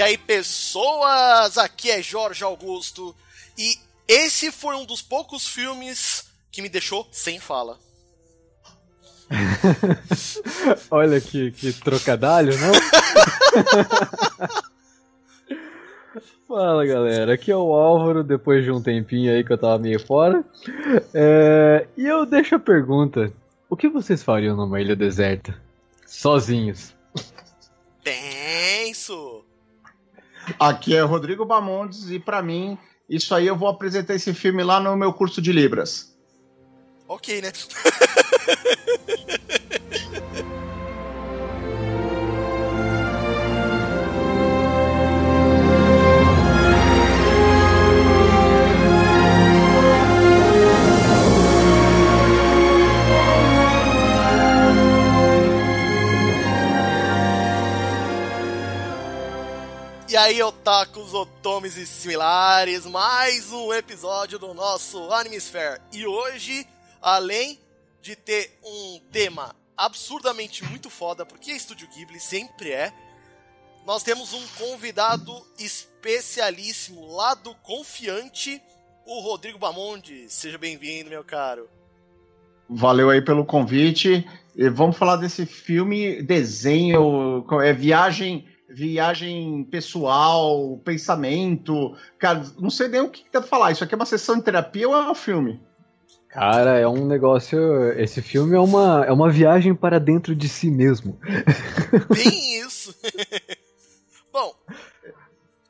[0.00, 3.14] E aí, pessoas, aqui é Jorge Augusto
[3.58, 3.76] e
[4.08, 7.78] esse foi um dos poucos filmes que me deixou sem fala.
[10.90, 12.72] Olha que, que trocadalho, não?
[16.48, 20.00] Fala galera, aqui é o Álvaro, depois de um tempinho aí que eu tava meio
[20.00, 20.42] fora.
[21.12, 23.30] É, e eu deixo a pergunta:
[23.68, 25.54] o que vocês fariam numa ilha deserta?
[26.06, 26.94] Sozinhos?
[28.02, 29.39] Tenso!
[30.58, 34.80] Aqui é Rodrigo Bamondes e para mim, isso aí eu vou apresentar esse filme lá
[34.80, 36.16] no meu curso de Libras.
[37.08, 37.50] Ok, né?
[60.20, 65.80] aí, otakus, otomes e similares, mais um episódio do nosso Animesphere.
[65.94, 66.66] E hoje,
[67.00, 67.58] além
[68.02, 72.92] de ter um tema absurdamente muito foda, porque Estúdio Ghibli sempre é,
[73.86, 78.60] nós temos um convidado especialíssimo lá do Confiante,
[79.06, 80.26] o Rodrigo Bamonde.
[80.28, 81.66] Seja bem-vindo, meu caro.
[82.68, 84.28] Valeu aí pelo convite.
[84.54, 91.96] E vamos falar desse filme, desenho, é viagem viagem pessoal, pensamento.
[92.18, 93.72] Cara, não sei nem o que dá pra falar.
[93.72, 95.60] Isso aqui é uma sessão de terapia ou é um filme?
[96.28, 97.58] Cara, é um negócio.
[97.98, 101.18] Esse filme é uma, é uma viagem para dentro de si mesmo.
[102.14, 102.94] Bem isso!
[104.32, 104.54] Bom,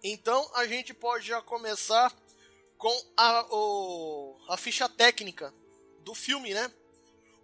[0.04, 2.12] então a gente pode já começar
[2.76, 5.52] com a, o, a ficha técnica
[6.04, 6.70] do filme, né?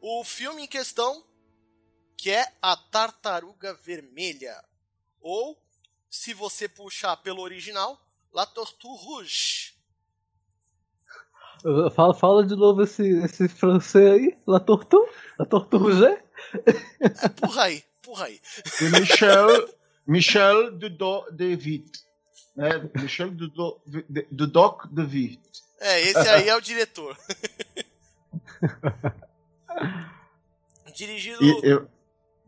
[0.00, 1.24] O filme em questão,
[2.18, 4.54] que é A Tartaruga Vermelha.
[5.28, 5.60] Ou,
[6.08, 8.00] se você puxar pelo original,
[8.32, 9.74] La Tortue Rouge.
[11.96, 15.04] Fala, fala de novo esse, esse francês aí, La Tortue,
[15.36, 16.04] La Tortue Rouge.
[17.00, 18.40] É, porra aí, porra aí.
[18.78, 19.68] De Michel,
[20.06, 22.04] Michel Dudok de Witt.
[22.54, 22.88] Né?
[22.94, 25.64] Michel Dudok de Witt.
[25.80, 27.18] É, esse aí é o diretor.
[30.94, 31.42] Dirigido...
[31.42, 31.88] E eu,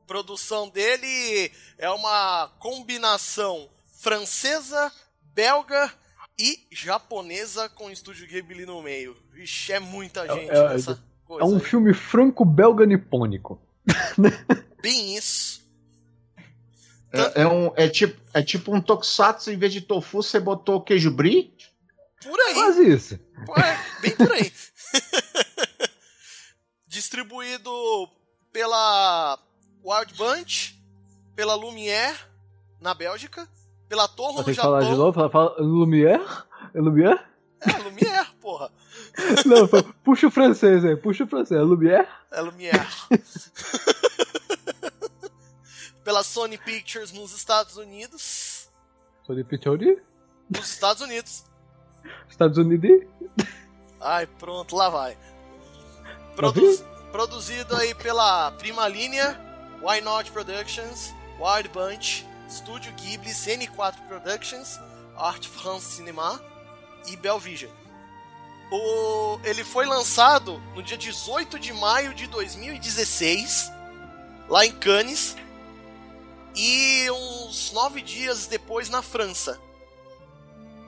[0.08, 4.90] produção dele é uma combinação francesa,
[5.34, 5.92] belga
[6.38, 9.14] e japonesa com o estúdio Ghibli no meio.
[9.30, 11.44] Vixe, é muita gente é, nessa é, coisa.
[11.44, 11.62] É um aí.
[11.62, 13.60] filme franco-belga-nipônico.
[14.80, 15.62] Bem isso.
[17.12, 20.80] é, é, um, é, tipo, é tipo um tokusatsu, em vez de tofu, você botou
[20.80, 21.54] queijo brie?
[22.22, 22.54] Por aí.
[22.54, 23.14] Quase isso.
[23.14, 24.52] É, bem por aí.
[26.86, 27.70] Distribuído
[28.52, 29.38] pela
[29.88, 30.74] Wild Bunch,
[31.34, 32.16] pela Lumière,
[32.80, 33.48] na Bélgica,
[33.88, 34.72] pela Torre no Japão.
[34.72, 35.12] falar de novo?
[35.12, 36.22] Fala, fala Lumière?
[36.74, 37.18] É Lumière?
[37.60, 38.70] É, Lumière, porra.
[39.46, 39.66] Não,
[40.04, 41.58] puxa o francês aí, puxa o francês.
[41.58, 42.08] É Lumière?
[42.30, 42.86] É Lumière.
[46.04, 48.68] pela Sony Pictures nos Estados Unidos.
[49.26, 49.98] Sony Pictures?
[50.48, 51.44] Nos Estados Unidos.
[52.28, 53.06] Estados Unidos?
[54.00, 55.18] Ai, pronto, lá vai.
[56.36, 56.78] Produ-
[57.12, 59.38] produzido aí pela Prima Linha,
[59.82, 64.78] Why Not Productions, Wild Bunch, Studio Ghibli, CN4 Productions,
[65.16, 66.40] Art France Cinema
[67.10, 67.70] e Belvision.
[68.70, 73.72] O, ele foi lançado no dia 18 de maio de 2016,
[74.48, 75.36] lá em Cannes,
[76.54, 79.58] e uns nove dias depois na França.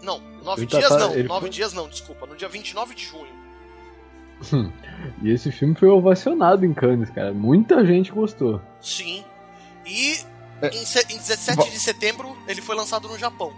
[0.02, 2.94] Não, nove Ele tá- dias tá- não, nove foi- dias não, desculpa, no dia 29
[2.94, 3.40] de junho.
[5.22, 7.32] E esse filme foi ovacionado em Cannes, cara.
[7.32, 8.60] Muita gente gostou.
[8.82, 9.24] Sim.
[9.86, 10.18] E
[10.62, 10.68] É.
[10.68, 10.78] em,
[11.14, 11.64] em 17 Bom.
[11.68, 13.52] de setembro ele foi lançado no Japão.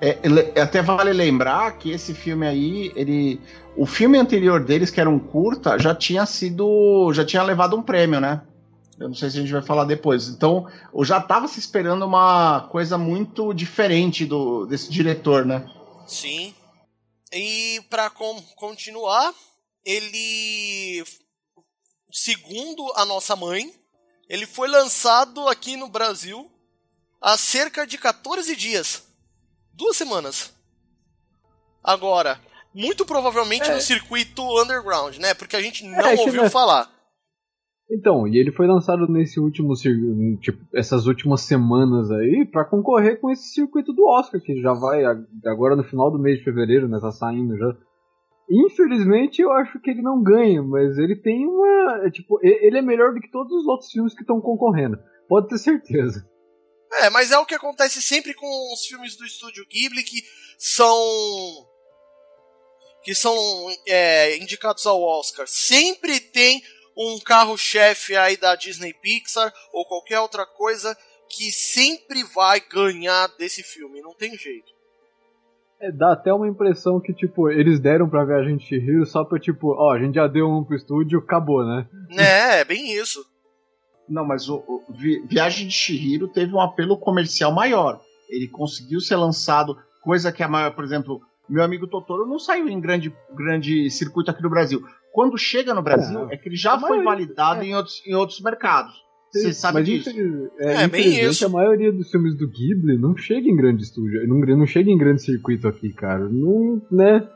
[0.00, 3.40] É, ele- até vale lembrar que esse filme aí, ele.
[3.76, 7.12] O filme anterior deles, que era um curta, já tinha sido.
[7.12, 8.42] já tinha levado um prêmio, né?
[8.98, 10.28] Eu não sei se a gente vai falar depois.
[10.28, 15.66] Então, eu já tava se esperando uma coisa muito diferente do, desse diretor, né?
[16.06, 16.54] Sim.
[17.32, 19.32] E pra com- continuar,
[19.84, 21.02] ele
[22.12, 23.72] segundo a nossa mãe,
[24.30, 26.50] ele foi lançado aqui no Brasil
[27.20, 29.06] há cerca de 14 dias.
[29.74, 30.54] Duas semanas.
[31.82, 32.40] Agora,
[32.74, 33.74] muito provavelmente É.
[33.74, 35.34] no circuito underground, né?
[35.34, 36.90] Porque a gente não É, ouviu não é- falar.
[37.92, 39.74] Então, e ele foi lançado nesse último
[40.40, 45.02] tipo, essas últimas semanas aí pra concorrer com esse circuito do Oscar, que já vai
[45.44, 47.00] agora no final do mês de fevereiro, né?
[47.00, 47.76] Tá saindo já.
[48.50, 52.06] Infelizmente, eu acho que ele não ganha, mas ele tem uma.
[52.06, 54.98] é, Tipo, ele é melhor do que todos os outros filmes que estão concorrendo.
[55.28, 56.28] Pode ter certeza.
[56.94, 60.22] É, mas é o que acontece sempre com os filmes do estúdio Ghibli que
[60.58, 60.98] são
[63.02, 63.34] que são
[63.86, 65.46] é, indicados ao Oscar.
[65.46, 66.60] Sempre tem
[66.96, 70.96] um carro-chefe aí da Disney Pixar ou qualquer outra coisa
[71.28, 74.79] que sempre vai ganhar desse filme, não tem jeito.
[75.80, 79.24] É, dá até uma impressão que, tipo, eles deram pra ver a gente rir só
[79.24, 81.86] pra, tipo, ó, a gente já deu um pro estúdio, acabou, né?
[82.10, 83.24] É, é bem isso.
[84.06, 84.84] Não, mas o, o
[85.26, 88.00] Viagem de Shihiro teve um apelo comercial maior.
[88.28, 92.68] Ele conseguiu ser lançado, coisa que a maior, por exemplo, meu amigo Totoro não saiu
[92.68, 94.82] em grande, grande circuito aqui no Brasil.
[95.12, 97.66] Quando chega no Brasil, é, é que ele já foi validado é.
[97.66, 98.94] em, outros, em outros mercados.
[99.32, 100.10] Você sabe mas disso.
[100.58, 101.46] É, é bem isso.
[101.46, 104.98] A maioria dos filmes do Ghibli não chega em grande estúdio, não, não chega em
[104.98, 106.28] grande circuito aqui, cara.
[106.28, 107.28] Não, né?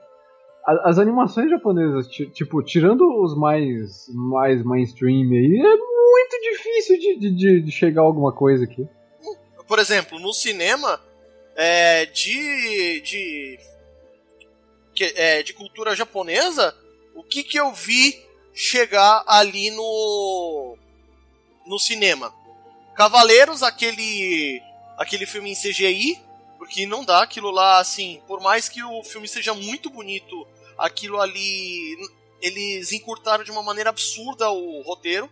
[0.67, 7.61] As animações japonesas, tipo, tirando os mais, mais mainstream aí, é muito difícil de, de,
[7.61, 8.88] de chegar a alguma coisa aqui.
[9.69, 10.99] Por exemplo, no cinema,
[11.55, 13.58] é, de, de,
[15.17, 16.75] é, de cultura japonesa,
[17.14, 18.14] o que, que eu vi
[18.55, 20.79] chegar ali no,
[21.66, 22.32] no cinema?
[22.94, 24.62] Cavaleiros, aquele,
[24.96, 26.19] aquele filme em CGI,
[26.58, 30.46] porque não dá aquilo lá, assim, por mais que o filme seja muito bonito,
[30.78, 31.96] aquilo ali,
[32.40, 35.28] eles encurtaram de uma maneira absurda o roteiro.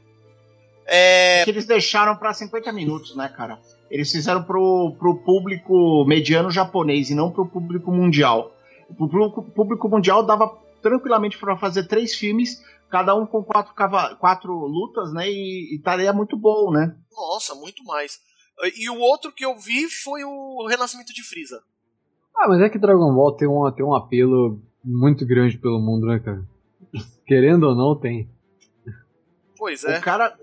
[0.86, 1.40] É...
[1.40, 3.60] é que eles deixaram para 50 minutos, né, cara?
[3.90, 8.56] Eles fizeram pro, pro público mediano japonês e não pro público mundial.
[8.88, 12.62] O público, público mundial dava tranquilamente para fazer três filmes,
[12.92, 13.72] cada um com quatro,
[14.18, 15.26] quatro lutas, né?
[15.26, 16.94] E, estaria muito bom, né?
[17.10, 18.20] Nossa, muito mais.
[18.76, 21.62] E o outro que eu vi foi o Renascimento de Frieza.
[22.36, 26.06] Ah, mas é que Dragon Ball tem um, tem um apelo muito grande pelo mundo,
[26.06, 26.46] né, cara?
[27.26, 28.28] Querendo ou não, tem.
[29.56, 29.98] Pois é.
[29.98, 30.38] O cara,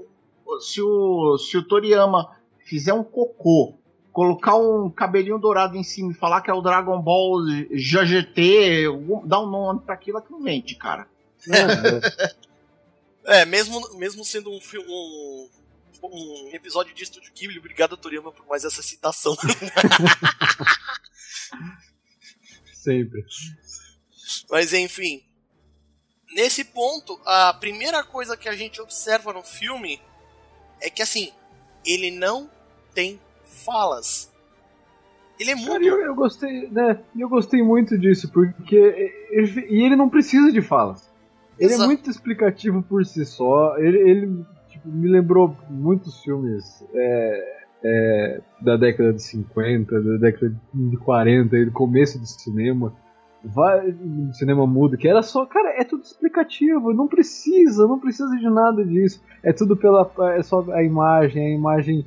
[0.59, 2.35] se o, se o Toriyama
[2.65, 3.77] fizer um cocô,
[4.11, 8.85] colocar um cabelinho dourado em cima e falar que é o Dragon Ball GGT,
[9.25, 11.07] dá um nome pra aquilo que não vende, cara.
[13.25, 14.87] É, mesmo, mesmo sendo um filme.
[14.89, 15.49] Um,
[16.01, 19.35] um episódio de Estúdio Ghibli, obrigado, Toriyama, por mais essa citação.
[22.73, 23.25] Sempre.
[24.49, 25.23] Mas enfim.
[26.33, 30.01] Nesse ponto, a primeira coisa que a gente observa no filme
[30.79, 31.33] é que assim,
[31.85, 32.49] ele não
[32.93, 34.31] tem falas.
[35.39, 35.71] Ele é muito.
[35.71, 36.99] Cara, eu, eu, gostei, né?
[37.17, 38.75] Eu gostei muito disso, porque.
[39.31, 41.08] Ele, e ele não precisa de falas.
[41.59, 41.83] Ele é Exato.
[41.83, 43.77] é muito explicativo por si só.
[43.77, 50.55] Ele, ele tipo, me lembrou muitos filmes é, é, da década de 50, da década
[50.73, 52.93] de 40, do começo do cinema
[53.43, 53.95] vai
[54.33, 58.83] cinema mudo, que era só, cara, é tudo explicativo, não precisa, não precisa de nada
[58.85, 59.23] disso.
[59.43, 62.05] É tudo pela é só a imagem, a imagem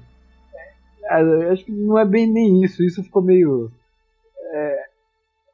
[1.04, 3.70] é, acho que não é bem nem isso, isso ficou meio
[4.52, 4.86] é,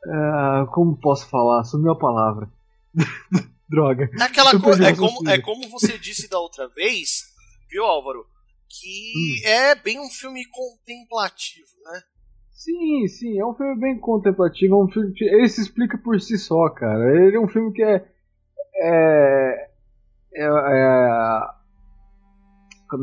[0.06, 1.64] é, como posso falar?
[1.64, 2.48] Sumiu a palavra.
[3.68, 4.08] Droga.
[4.18, 7.24] É aquela coisa, é como, é como você disse da outra vez,
[7.70, 8.24] viu, Álvaro?
[8.68, 9.48] Que hum.
[9.48, 12.00] é bem um filme contemplativo, né?
[12.52, 16.20] Sim, sim, é um filme bem contemplativo, é um filme que ele se explica por
[16.20, 17.14] si só, cara.
[17.14, 18.04] Ele é um filme que é.
[18.82, 19.68] É.
[20.34, 20.48] É.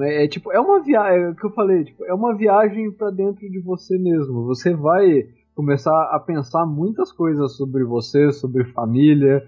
[0.01, 2.91] É, é tipo, é uma viagem, é o que eu falei, tipo, é uma viagem
[2.91, 4.45] para dentro de você mesmo.
[4.45, 9.45] Você vai começar a pensar muitas coisas sobre você, sobre família,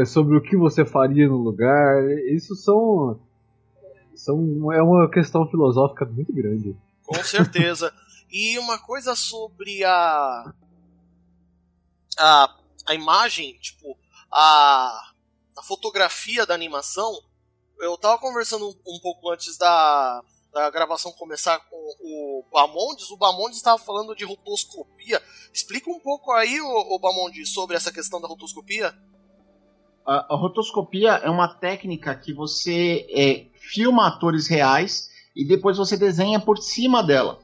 [0.00, 2.02] eh, sobre o que você faria no lugar.
[2.34, 3.20] Isso são.
[4.14, 6.76] são é uma questão filosófica muito grande.
[7.04, 7.92] Com certeza.
[8.30, 10.52] E uma coisa sobre a.
[12.18, 12.56] a,
[12.86, 13.96] a imagem, tipo,
[14.30, 15.12] a,
[15.56, 17.22] a fotografia da animação.
[17.80, 20.22] Eu tava conversando um, um pouco antes da,
[20.52, 25.22] da gravação começar com o Bamondes, o Bamondes estava falando de rotoscopia.
[25.52, 28.94] Explica um pouco aí, o, o Bamondes, sobre essa questão da rotoscopia.
[30.10, 36.40] A, rotoscopia é uma técnica que você é, filma atores reais e depois você desenha
[36.40, 37.38] por cima dela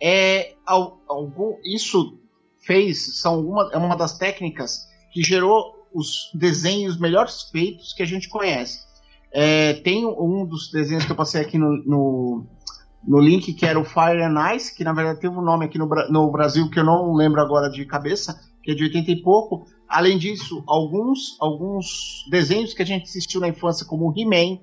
[0.00, 2.18] é algum, isso
[2.58, 8.06] fez são uma, é uma das técnicas que gerou os desenhos melhores feitos que a
[8.06, 8.86] gente conhece.
[9.32, 12.46] É, tem um dos desenhos que eu passei aqui no, no,
[13.06, 15.78] no, link que era o Fire and Ice, que na verdade teve um nome aqui
[15.78, 19.22] no, no Brasil que eu não lembro agora de cabeça, que é de 80 e
[19.22, 19.66] pouco.
[19.88, 24.60] Além disso, alguns, alguns desenhos que a gente assistiu na infância, como He-Man,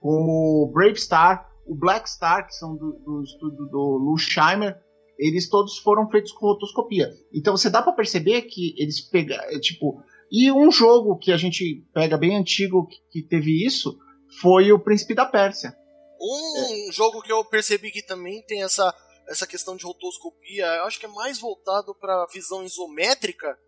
[0.00, 4.76] como Brave Star, o Black Star, que são do, do estúdio do Lou Scheimer,
[5.18, 7.10] eles todos foram feitos com rotoscopia.
[7.32, 11.36] Então você dá para perceber que eles pegaram, é, tipo, e um jogo que a
[11.36, 13.96] gente pega bem antigo que, que teve isso
[14.40, 15.74] foi o Príncipe da Pérsia.
[16.20, 16.92] Um é.
[16.92, 18.94] jogo que eu percebi que também tem essa
[19.28, 23.58] essa questão de rotoscopia, eu acho que é mais voltado para visão isométrica.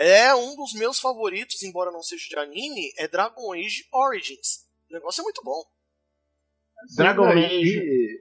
[0.00, 4.64] É um dos meus favoritos, embora não seja de anime, é Dragon Age Origins.
[4.90, 5.62] O negócio é muito bom.
[6.96, 8.18] Dragon Age.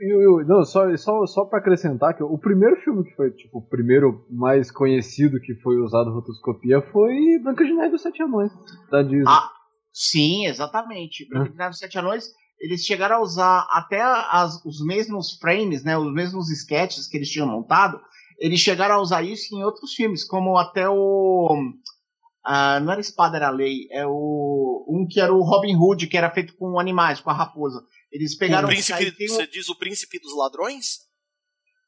[0.00, 3.68] Eu, não, só, só, só pra acrescentar que o primeiro filme que foi, tipo, o
[3.68, 8.50] primeiro mais conhecido que foi usado rotoscopia foi Branca de Neve e os Sete Anões,
[8.90, 9.24] da Disney.
[9.24, 9.52] Ah,
[9.92, 11.28] sim, exatamente.
[11.28, 12.28] Branca de Neve e os Sete Anões,
[12.58, 17.30] eles chegaram a usar até as, os mesmos frames, né, os mesmos sketches que eles
[17.30, 18.00] tinham montado,
[18.38, 21.56] eles chegaram a usar isso em outros filmes, como até o...
[22.46, 26.16] Uh, não era Espada, era Lei, é o um que era o Robin Hood, que
[26.16, 27.82] era feito com animais, com a raposa.
[28.12, 28.68] Eles pegaram.
[28.68, 31.00] O príncipe, você diz o príncipe dos ladrões?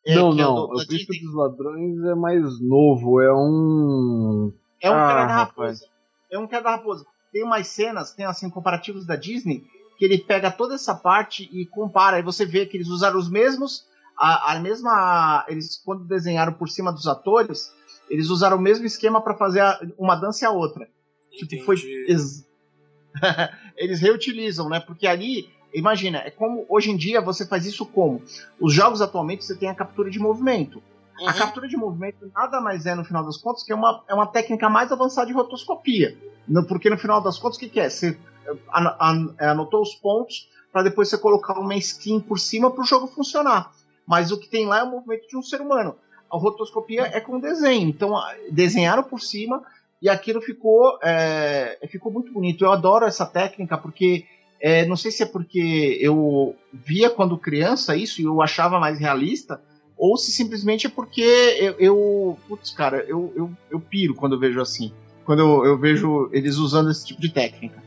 [0.07, 0.57] É, não, não.
[0.57, 3.21] É o, o príncipe dos ladrões é mais novo.
[3.21, 4.53] É um.
[4.81, 5.87] É um ah, cara da raposa.
[6.31, 7.07] É um cara da raposa.
[7.33, 9.65] Tem umas cenas, tem assim comparativos da Disney,
[9.99, 12.17] que ele pega toda essa parte e compara.
[12.17, 13.85] Aí você vê que eles usaram os mesmos,
[14.17, 17.73] a, a mesma, eles quando desenharam por cima dos atores,
[18.09, 20.89] eles usaram o mesmo esquema para fazer a, uma dança e a outra.
[21.31, 21.77] Tipo, foi
[22.09, 22.47] ex...
[23.77, 24.81] eles reutilizam, né?
[24.81, 28.23] Porque ali, imagina, é como hoje em dia você faz isso como
[28.59, 30.83] os jogos atualmente você tem a captura de movimento.
[31.19, 31.29] Uhum.
[31.29, 34.15] A captura de movimento nada mais é, no final das contas, que é uma, é
[34.15, 36.17] uma técnica mais avançada de rotoscopia.
[36.47, 37.89] No, porque no final das contas, o que, que é?
[37.89, 38.19] Você
[38.73, 42.87] an, an, anotou os pontos para depois você colocar uma skin por cima para o
[42.87, 43.73] jogo funcionar.
[44.07, 45.97] Mas o que tem lá é o movimento de um ser humano
[46.31, 47.89] a rotoscopia é com desenho.
[47.89, 48.15] Então,
[48.51, 49.63] desenharam por cima
[50.01, 52.65] e aquilo ficou, é, ficou muito bonito.
[52.65, 54.25] Eu adoro essa técnica porque,
[54.61, 58.99] é, não sei se é porque eu via quando criança isso e eu achava mais
[58.99, 59.61] realista,
[59.97, 61.23] ou se simplesmente é porque
[61.59, 64.93] eu, eu putz, cara, eu, eu, eu piro quando eu vejo assim.
[65.25, 67.83] Quando eu, eu vejo eles usando esse tipo de técnica.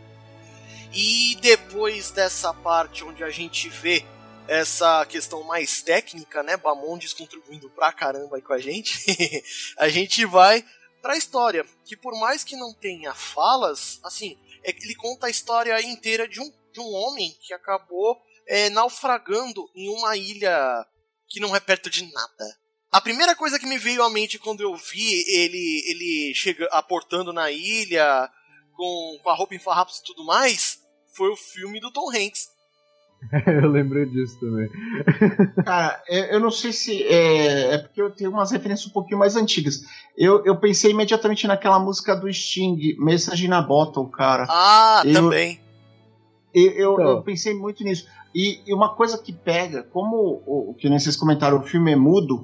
[0.92, 4.04] E depois dessa parte onde a gente vê
[4.50, 6.58] essa questão mais técnica, né?
[6.58, 9.06] Bamondes contribuindo pra caramba aí com a gente.
[9.78, 10.66] a gente vai
[11.04, 15.80] pra história, que por mais que não tenha falas, assim, é ele conta a história
[15.82, 20.84] inteira de um, de um homem que acabou é, naufragando em uma ilha
[21.28, 22.60] que não é perto de nada.
[22.92, 27.32] A primeira coisa que me veio à mente quando eu vi ele ele chega aportando
[27.32, 28.28] na ilha
[28.74, 30.80] com, com a roupa em farrapos e tudo mais
[31.14, 32.50] foi o filme do Tom Hanks
[33.62, 34.70] eu lembrei disso também.
[35.64, 37.04] Cara, eu não sei se.
[37.04, 39.84] É, é, porque eu tenho umas referências um pouquinho mais antigas.
[40.18, 44.48] Eu, eu pensei imediatamente naquela música do Sting, Message na Bottle, cara.
[44.50, 45.60] Ah, eu, também.
[46.54, 47.08] Eu, eu, então.
[47.08, 48.08] eu, pensei muito nisso.
[48.34, 51.96] E, e, uma coisa que pega, como o, que nem vocês comentaram, o filme é
[51.96, 52.44] mudo,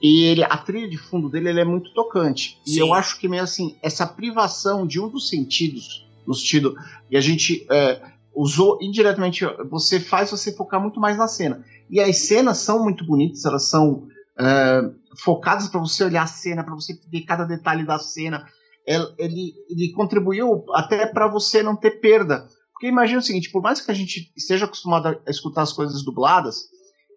[0.00, 2.60] e ele, a trilha de fundo dele é muito tocante.
[2.64, 2.76] Sim.
[2.76, 6.76] E eu acho que meio assim, essa privação de um dos sentidos, no sentido,
[7.10, 7.66] e a gente.
[7.70, 11.64] É, usou indiretamente, você faz você focar muito mais na cena.
[11.88, 16.64] E as cenas são muito bonitas, elas são uh, focadas para você olhar a cena,
[16.64, 18.46] para você ver cada detalhe da cena.
[18.86, 22.46] Ele, ele contribuiu até para você não ter perda.
[22.72, 26.04] Porque imagina o seguinte, por mais que a gente esteja acostumado a escutar as coisas
[26.04, 26.68] dubladas,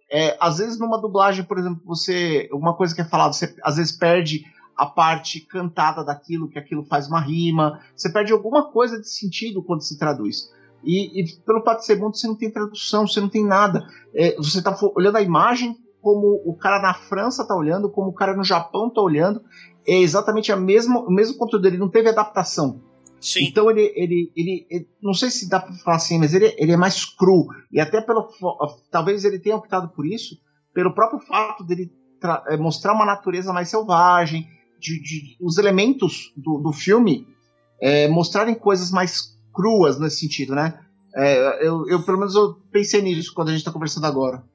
[0.10, 3.76] é, às vezes numa dublagem, por exemplo, você uma coisa que é falada, você às
[3.76, 4.46] vezes perde
[4.78, 9.64] a parte cantada daquilo, que aquilo faz uma rima, você perde alguma coisa de sentido
[9.64, 10.50] quando se traduz.
[10.84, 13.88] E, e pelo fato de ser mundo, você não tem tradução, você não tem nada.
[14.14, 18.14] É, você está olhando a imagem como o cara na França está olhando, como o
[18.14, 19.42] cara no Japão está olhando.
[19.86, 22.82] É exatamente a mesma, o mesmo conteúdo, ele não teve adaptação.
[23.20, 23.46] Sim.
[23.46, 26.72] Então ele, ele, ele, ele, não sei se dá para falar assim, mas ele, ele
[26.72, 27.48] é mais cru.
[27.72, 28.30] E até pelo.
[28.92, 30.38] Talvez ele tenha optado por isso,
[30.74, 31.92] pelo próprio fato dele
[32.48, 34.48] é, mostrar uma natureza mais selvagem,
[34.80, 37.28] de, de os elementos do, do filme
[37.82, 40.80] é, mostrarem coisas mais cruas nesse sentido, né?
[41.16, 44.48] É, eu, eu, pelo menos, eu pensei nisso quando a gente tá conversando agora.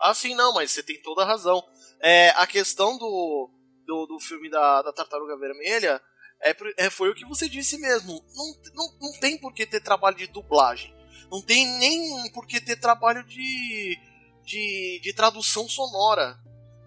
[0.00, 1.62] Ah, sim, não, mas você tem toda a razão.
[2.00, 3.48] É, a questão do,
[3.86, 6.02] do, do filme da, da Tartaruga Vermelha
[6.42, 8.24] é, é, foi o que você disse mesmo.
[8.34, 10.92] Não, não, não tem por que ter trabalho de dublagem.
[11.30, 13.96] Não tem nem por que ter trabalho de,
[14.44, 16.36] de, de tradução sonora.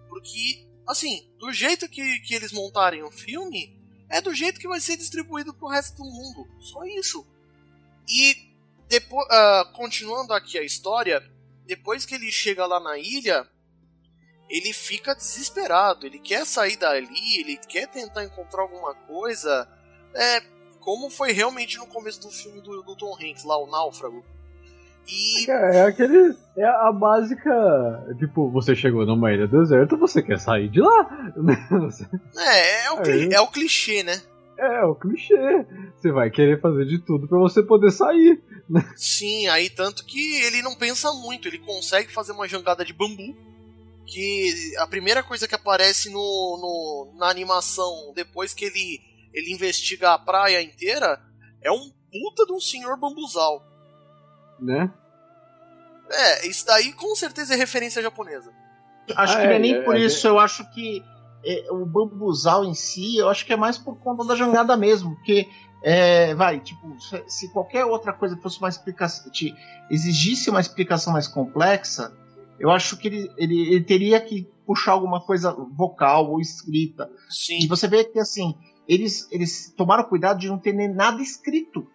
[0.10, 3.80] Porque, assim, do jeito que, que eles montarem o filme,
[4.10, 6.46] é do jeito que vai ser distribuído pro resto do mundo.
[6.60, 7.26] Só isso.
[8.08, 8.54] E
[8.88, 11.24] depois, uh, continuando aqui a história,
[11.66, 13.48] depois que ele chega lá na ilha,
[14.50, 16.06] ele fica desesperado.
[16.06, 19.68] Ele quer sair dali, ele quer tentar encontrar alguma coisa.
[20.14, 20.42] É
[20.80, 24.24] como foi realmente no começo do filme do, do Tom Hanks, lá, o Náufrago.
[25.08, 25.50] E...
[25.50, 26.36] É, é aquele.
[26.56, 27.52] É a básica.
[28.20, 31.34] Tipo, você chegou numa ilha deserta, você quer sair de lá.
[32.38, 34.22] é, é o, é o clichê, né?
[34.58, 35.66] É, o clichê.
[35.96, 38.42] Você vai querer fazer de tudo para você poder sair.
[38.96, 43.36] Sim, aí tanto que ele não pensa muito, ele consegue fazer uma jangada de bambu
[44.06, 49.02] que a primeira coisa que aparece no, no, na animação, depois que ele,
[49.34, 51.20] ele investiga a praia inteira,
[51.62, 53.66] é um puta de um senhor bambuzal.
[54.60, 54.92] Né?
[56.10, 58.52] É, isso daí com certeza é referência japonesa.
[59.16, 61.04] Acho ah, que não é, é nem é, por é, isso, eu acho que
[61.46, 65.16] é, o bambuzal em si, eu acho que é mais por conta da jangada mesmo,
[65.16, 65.48] porque
[65.84, 66.96] é, vai, tipo,
[67.28, 69.54] se qualquer outra coisa fosse uma explicação, te
[69.90, 72.14] exigisse uma explicação mais complexa,
[72.58, 77.12] eu acho que ele, ele, ele, teria que puxar alguma coisa vocal ou escrita.
[77.30, 77.60] Sim.
[77.60, 78.56] E você vê que assim,
[78.88, 81.86] eles, eles tomaram cuidado de não ter nem nada escrito.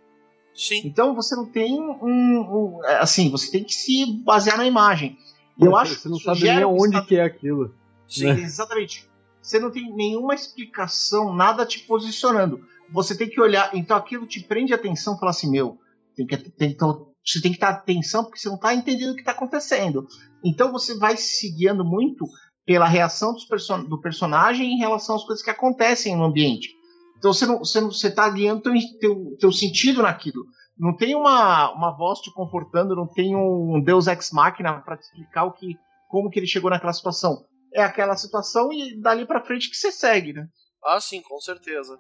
[0.55, 0.83] Sim.
[0.85, 5.17] Então você não tem um, um, assim, você tem que se basear na imagem.
[5.57, 7.75] E eu acho você não sabe nem onde que é aquilo.
[8.07, 8.41] Sim, né?
[8.41, 9.08] exatamente.
[9.49, 12.61] Você não tem nenhuma explicação, nada te posicionando.
[12.93, 15.79] Você tem que olhar, então aquilo te prende atenção, falar assim, meu,
[16.15, 19.15] tem que, tem, então, você tem que estar atenção porque você não está entendendo o
[19.15, 20.07] que está acontecendo.
[20.45, 22.27] Então você vai se guiando muito
[22.67, 26.69] pela reação person do personagem em relação às coisas que acontecem no ambiente.
[27.17, 30.45] Então você não, você você está guiando teu, teu, teu sentido naquilo.
[30.79, 35.05] Não tem uma, uma voz te confortando, não tem um Deus ex machina para te
[35.05, 35.75] explicar o que,
[36.07, 37.47] como que ele chegou naquela situação.
[37.79, 40.49] É aquela situação e dali para frente que você segue, né?
[40.85, 41.97] Ah, sim, com certeza.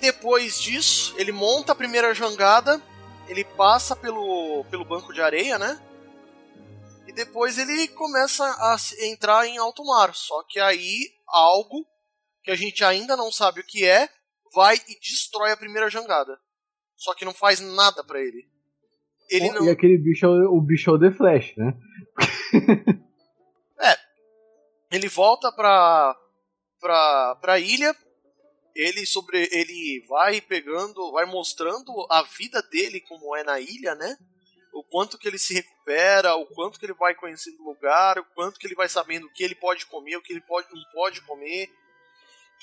[0.00, 2.80] depois disso, ele monta a primeira jangada,
[3.28, 5.80] ele passa pelo, pelo banco de areia, né?
[7.06, 10.14] E depois ele começa a entrar em alto mar.
[10.14, 11.86] Só que aí algo
[12.42, 14.08] que a gente ainda não sabe o que é
[14.54, 16.38] vai e destrói a primeira jangada.
[16.96, 18.48] Só que não faz nada para ele.
[19.30, 19.64] Ele não...
[19.64, 21.74] E aquele bicho é o, bicho é The Flash, né?
[23.80, 23.96] é.
[24.90, 26.16] Ele volta pra,
[26.80, 27.94] pra, pra ilha,
[28.78, 34.16] ele sobre ele vai pegando, vai mostrando a vida dele como é na ilha, né?
[34.72, 38.24] O quanto que ele se recupera, o quanto que ele vai conhecendo o lugar, o
[38.24, 40.84] quanto que ele vai sabendo o que ele pode comer, o que ele pode não
[40.92, 41.68] pode comer.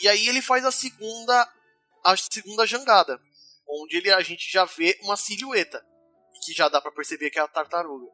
[0.02, 1.54] E aí ele faz a segunda
[2.02, 3.20] a segunda jangada,
[3.68, 5.86] onde ele a gente já vê uma silhueta,
[6.46, 8.10] que já dá para perceber que é a tartaruga.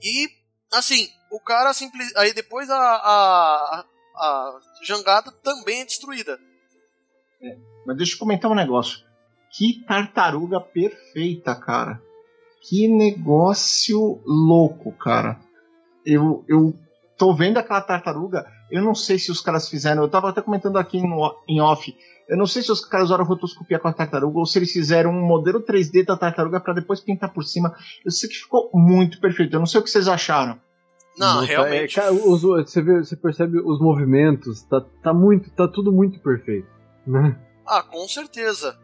[0.00, 0.28] E
[0.70, 3.84] assim, o cara simples aí depois a, a,
[4.14, 6.38] a jangada também é destruída
[7.46, 7.56] é,
[7.86, 9.04] mas deixa eu comentar um negócio.
[9.56, 12.00] Que tartaruga perfeita, cara.
[12.68, 15.38] Que negócio louco, cara.
[16.04, 16.74] Eu, eu
[17.16, 18.44] tô vendo aquela tartaruga.
[18.70, 20.02] Eu não sei se os caras fizeram.
[20.02, 21.96] Eu tava até comentando aqui no, em off.
[22.28, 25.10] Eu não sei se os caras usaram rotoscopia com a tartaruga ou se eles fizeram
[25.10, 27.74] um modelo 3D da tartaruga para depois pintar por cima.
[28.04, 29.54] Eu sei que ficou muito perfeito.
[29.54, 30.58] Eu não sei o que vocês acharam.
[31.16, 31.98] Não, Nossa, realmente.
[31.98, 34.62] É, cara, os, você, vê, você percebe os movimentos.
[34.62, 36.75] Tá, tá muito, tá tudo muito perfeito.
[37.06, 37.38] Né?
[37.66, 38.78] Ah, com certeza.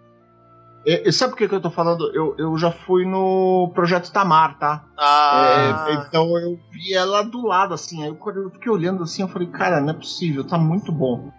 [0.84, 2.14] E, e sabe por que, que eu tô falando?
[2.14, 4.84] Eu, eu já fui no projeto Tamar, tá?
[4.98, 5.86] Ah.
[5.88, 8.04] É, então eu vi ela do lado, assim.
[8.04, 11.32] Aí quando eu fiquei olhando assim, eu falei, cara, não é possível, tá muito bom.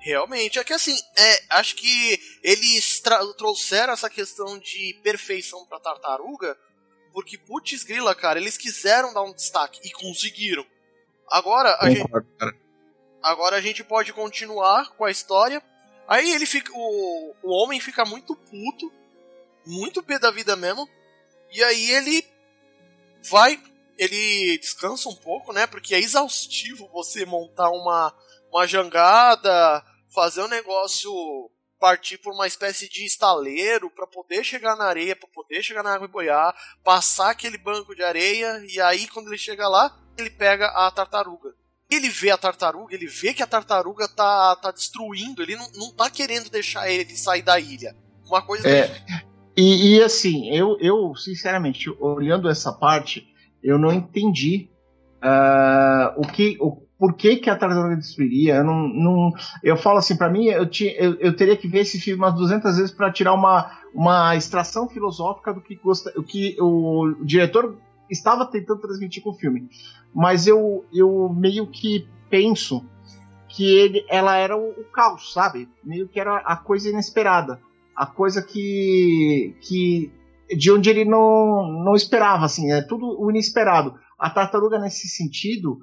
[0.00, 3.02] Realmente, é que assim, é, acho que eles
[3.36, 6.56] trouxeram essa questão de perfeição pra tartaruga,
[7.12, 10.64] porque putz grila, cara, eles quiseram dar um destaque e conseguiram.
[11.30, 12.08] Agora a gente
[13.22, 15.62] Agora a gente pode continuar com a história.
[16.06, 16.72] Aí ele fica.
[16.74, 18.92] O, o homem fica muito puto.
[19.66, 20.88] Muito pé da vida mesmo.
[21.52, 22.26] E aí ele
[23.30, 23.60] vai.
[23.96, 25.66] Ele descansa um pouco, né?
[25.66, 28.14] Porque é exaustivo você montar uma,
[28.50, 31.10] uma jangada, fazer um negócio
[31.80, 35.94] partir por uma espécie de estaleiro para poder chegar na areia, para poder chegar na
[35.94, 40.30] água e boiar, passar aquele banco de areia e aí quando ele chega lá, ele
[40.30, 41.54] pega a tartaruga
[41.90, 45.92] ele vê a tartaruga, ele vê que a tartaruga tá, tá destruindo, ele não, não
[45.92, 47.96] tá querendo deixar ele sair da ilha.
[48.26, 49.02] Uma coisa é, que...
[49.56, 53.26] e, e, assim, eu, eu, sinceramente, olhando essa parte,
[53.62, 54.68] eu não entendi
[55.22, 56.58] uh, o que.
[56.60, 58.56] O, por que, que a tartaruga destruiria?
[58.56, 61.82] Eu não, não eu falo assim, para mim, eu, tinha, eu, eu, teria que ver
[61.82, 66.24] esse filme umas 200 vezes para tirar uma, uma extração filosófica do que, gosta, o
[66.24, 67.78] que o diretor
[68.10, 69.68] estava tentando transmitir com o filme.
[70.14, 72.84] Mas eu, eu meio que penso
[73.48, 75.68] que ele, ela era o, o caos, sabe?
[75.82, 77.60] Meio que era a coisa inesperada.
[77.94, 79.56] A coisa que.
[79.60, 80.12] que
[80.56, 83.94] de onde ele não, não esperava, assim, é tudo o inesperado.
[84.18, 85.80] A tartaruga, nesse sentido,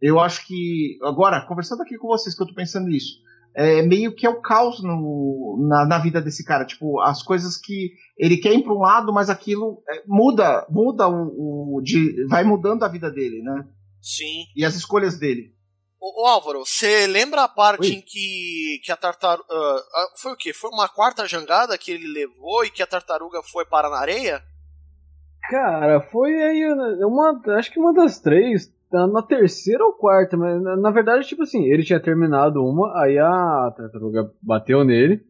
[0.00, 0.98] eu acho que.
[1.02, 3.20] Agora, conversando aqui com vocês, que eu tô pensando nisso.
[3.56, 6.66] É, meio que é o caos no, na, na, vida desse cara.
[6.66, 11.08] Tipo, as coisas que ele quer ir para um lado, mas aquilo é, muda, muda
[11.08, 13.66] o, o, de, vai mudando a vida dele, né?
[14.02, 14.44] Sim.
[14.54, 15.54] E as escolhas dele.
[15.98, 17.94] Ô, ô Álvaro, você lembra a parte Oi?
[17.94, 19.46] em que, que a tartaruga.
[19.50, 20.52] Uh, foi o quê?
[20.52, 24.44] Foi uma quarta jangada que ele levou e que a tartaruga foi parar na areia?
[25.48, 26.62] Cara, foi aí
[27.04, 27.40] uma.
[27.56, 28.70] Acho que uma das três.
[28.96, 32.98] Tá na terceira ou quarta, mas na, na, verdade, tipo assim, ele tinha terminado uma,
[32.98, 35.20] aí a tartaruga bateu nele,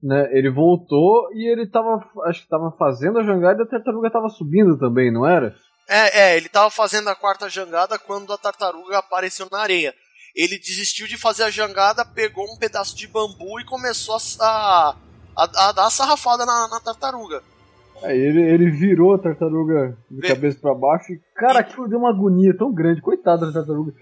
[0.00, 0.30] né?
[0.30, 2.08] Ele voltou e ele tava.
[2.26, 5.56] Acho que tava fazendo a jangada e a tartaruga tava subindo também, não era?
[5.88, 9.92] É, é, ele tava fazendo a quarta jangada quando a tartaruga apareceu na areia.
[10.32, 14.94] Ele desistiu de fazer a jangada, pegou um pedaço de bambu e começou a,
[15.36, 17.42] a, a dar a sarrafada na, na tartaruga.
[18.02, 22.10] Aí ele, ele virou a tartaruga de cabeça para baixo e, cara, aquilo deu uma
[22.10, 23.02] agonia tão grande.
[23.02, 23.92] Coitada da tartaruga.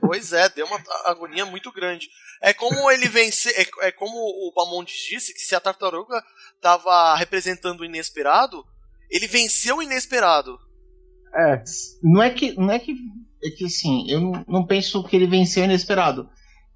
[0.00, 2.08] Pois é, deu uma agonia muito grande.
[2.42, 3.52] É como ele vencer.
[3.56, 6.22] É, é como o Bamondes disse que se a tartaruga
[6.60, 8.64] tava representando o inesperado,
[9.10, 10.58] ele venceu o inesperado.
[11.34, 11.62] É.
[12.02, 12.52] Não é que.
[12.54, 12.94] Não é que.
[13.44, 16.28] É que assim, eu não, não penso que ele venceu o inesperado.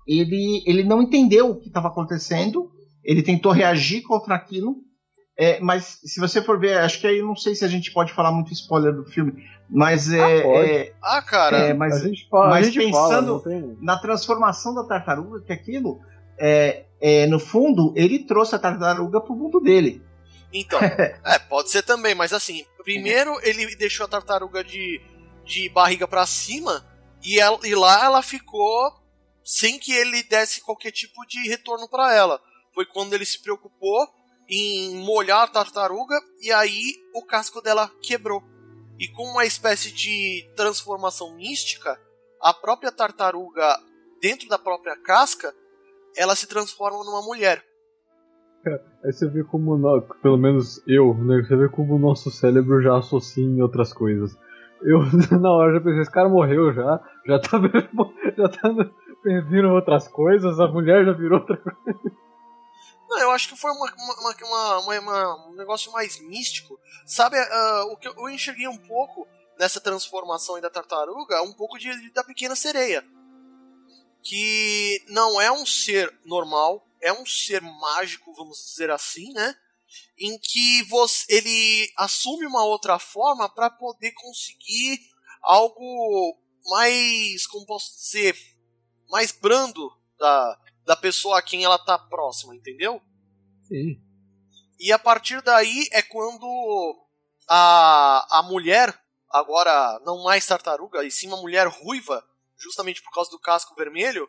[0.06, 2.70] Ele, ele não entendeu o que estava acontecendo.
[3.02, 4.76] Ele tentou reagir contra aquilo
[5.40, 8.12] é, mas se você for ver, acho que aí não sei se a gente pode
[8.12, 10.20] falar muito spoiler do filme, mas é.
[10.20, 11.58] Ah, é, ah cara.
[11.58, 15.52] É, mas, a gente fala, mas a gente pensando fala, na transformação da tartaruga, que
[15.52, 16.00] aquilo,
[16.36, 20.02] é, é, no fundo, ele trouxe a tartaruga pro mundo dele.
[20.52, 25.00] Então, é, pode ser também, mas assim, primeiro ele deixou a tartaruga de,
[25.44, 26.84] de barriga para cima
[27.22, 28.92] e, ela, e lá ela ficou
[29.44, 32.40] sem que ele desse qualquer tipo de retorno para ela.
[32.74, 34.17] Foi quando ele se preocupou
[34.48, 38.42] em molhar a tartaruga e aí o casco dela quebrou.
[38.98, 42.00] E com uma espécie de transformação mística,
[42.40, 43.78] a própria tartaruga,
[44.20, 45.54] dentro da própria casca,
[46.16, 47.62] ela se transforma numa mulher.
[49.04, 49.78] Aí você vê como,
[50.22, 51.42] pelo menos eu, né?
[51.42, 54.36] Você vê como o nosso cérebro já associa em outras coisas.
[54.82, 55.00] Eu,
[55.38, 57.60] na hora, já pensei, esse cara morreu já, já tá,
[58.36, 58.90] já tá
[59.48, 62.27] vindo outras coisas, a mulher já virou outra coisa.
[63.08, 66.78] Não, eu acho que foi uma, uma, uma, uma um negócio mais místico.
[67.06, 69.26] Sabe, uh, o que eu enxerguei um pouco
[69.58, 73.04] nessa transformação da tartaruga, um pouco de, da pequena sereia.
[74.22, 79.56] Que não é um ser normal, é um ser mágico, vamos dizer assim, né?
[80.18, 85.00] Em que você, ele assume uma outra forma para poder conseguir
[85.40, 88.36] algo mais, como posso dizer,
[89.08, 92.98] mais brando da, da pessoa a quem ela tá próxima, entendeu?
[93.64, 94.02] Sim.
[94.80, 96.96] E a partir daí é quando
[97.46, 98.98] a, a mulher,
[99.30, 102.24] agora não mais tartaruga, e sim uma mulher ruiva,
[102.56, 104.26] justamente por causa do casco vermelho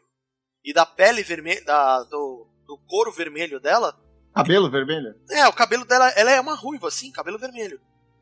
[0.62, 3.98] e da pele vermelha, da, do, do couro vermelho dela.
[4.36, 5.16] Cabelo vermelho?
[5.30, 7.80] É, o cabelo dela, ela é uma ruiva, sim, cabelo vermelho.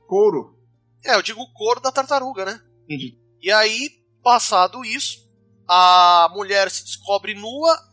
[0.07, 0.55] Couro?
[1.03, 2.61] É, eu digo o couro da tartaruga, né?
[2.83, 3.19] Entendi.
[3.41, 3.89] E aí,
[4.21, 5.27] passado isso,
[5.67, 7.86] a mulher se descobre nua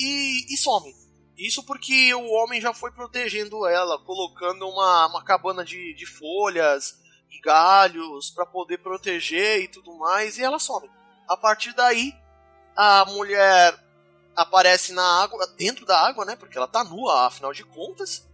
[0.00, 0.94] e, e some.
[1.36, 6.98] Isso porque o homem já foi protegendo ela, colocando uma, uma cabana de, de folhas
[7.30, 10.90] e galhos para poder proteger e tudo mais, e ela some.
[11.28, 12.14] A partir daí,
[12.76, 13.78] a mulher
[14.36, 16.36] aparece na água, dentro da água, né?
[16.36, 18.26] Porque ela tá nua, afinal de contas.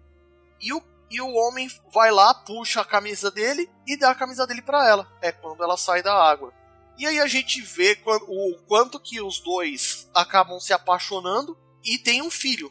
[0.60, 4.46] E o, e o homem vai lá, puxa a camisa dele e dá a camisa
[4.46, 5.06] dele para ela.
[5.20, 6.52] É quando ela sai da água.
[6.98, 12.22] E aí a gente vê o quanto que os dois acabam se apaixonando e tem
[12.22, 12.70] um filho.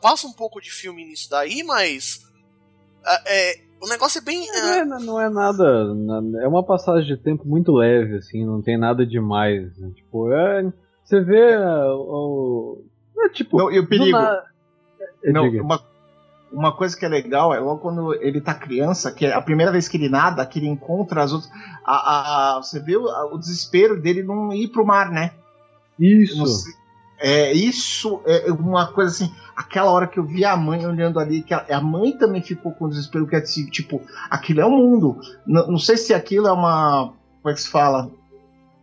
[0.00, 2.20] Passa um pouco de filme nisso daí, mas.
[3.04, 4.48] É, é, o negócio é bem.
[4.50, 5.94] É, não é nada.
[6.42, 9.76] É uma passagem de tempo muito leve, assim, não tem nada demais.
[9.76, 9.90] Né?
[9.94, 10.72] Tipo, é.
[11.04, 12.82] Você vê o.
[13.18, 13.58] É, tipo.
[13.58, 14.12] Não, e o perigo.
[14.12, 14.44] Na...
[15.22, 15.82] É, não, uma,
[16.50, 19.70] uma coisa que é legal é logo quando ele tá criança, que é a primeira
[19.70, 21.50] vez que ele nada, que ele encontra as outras.
[21.84, 25.32] A, a, você vê o, o desespero dele não ir pro mar, né?
[25.98, 26.76] Isso.
[27.20, 29.34] É, isso é uma coisa assim.
[29.56, 32.70] Aquela hora que eu vi a mãe olhando ali, que a, a mãe também ficou
[32.72, 35.20] com desespero, que é assim, tipo, aquilo é o um mundo.
[35.46, 37.12] N não sei se aquilo é uma.
[37.42, 38.10] Como é que se fala?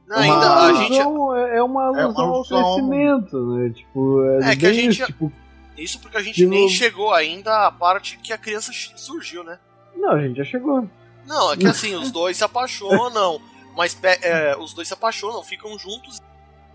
[0.05, 0.99] Não, uma, ainda a gente.
[0.99, 3.69] É uma alusão ao crescimento, né?
[3.69, 4.99] Tipo, é, é que a gente.
[4.99, 5.31] Isso, tipo,
[5.77, 9.57] isso porque a gente nem chegou ainda à parte que a criança surgiu, né?
[9.95, 10.87] Não, a gente já chegou.
[11.25, 13.41] Não, é que assim, os dois se apaixonam,
[13.75, 16.21] mas é, os dois se apaixonam, ficam juntos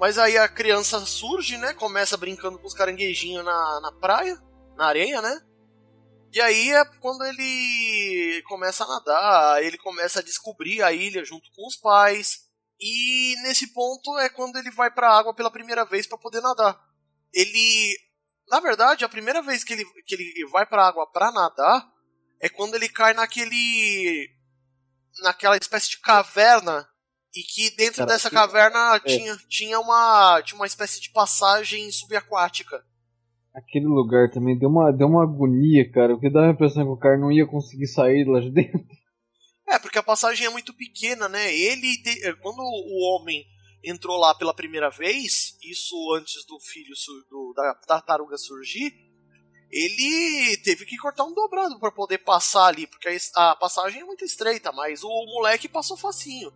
[0.00, 1.74] mas aí a criança surge, né?
[1.74, 4.42] Começa brincando com os caranguejinhos na, na praia,
[4.74, 5.40] na areia, né?
[6.32, 11.50] E aí é quando ele começa a nadar, ele começa a descobrir a ilha junto
[11.52, 12.48] com os pais.
[12.80, 16.40] E nesse ponto é quando ele vai para a água pela primeira vez para poder
[16.40, 16.80] nadar.
[17.34, 17.94] ele.
[18.48, 21.86] Na verdade, a primeira vez que ele, que ele vai pra água pra nadar
[22.40, 24.30] é quando ele cai naquele.
[25.22, 26.89] naquela espécie de caverna.
[27.34, 28.34] E que dentro Cara, dessa que...
[28.34, 29.00] caverna é.
[29.00, 32.84] tinha, tinha, uma, tinha uma espécie de passagem subaquática.
[33.54, 36.14] Aquele lugar também deu uma, deu uma agonia, cara.
[36.14, 38.80] Porque dá a impressão que o cara não ia conseguir sair lá de dentro.
[39.68, 41.54] É, porque a passagem é muito pequena, né?
[41.54, 41.86] Ele,
[42.40, 43.44] quando o homem
[43.84, 46.92] entrou lá pela primeira vez, isso antes do filho
[47.30, 48.92] do, da tartaruga surgir,
[49.70, 54.04] ele teve que cortar um dobrado para poder passar ali, porque a, a, passagem é
[54.04, 56.52] muito estreita, mas o moleque passou facinho.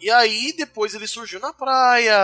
[0.00, 2.16] E aí depois ele surgiu na praia,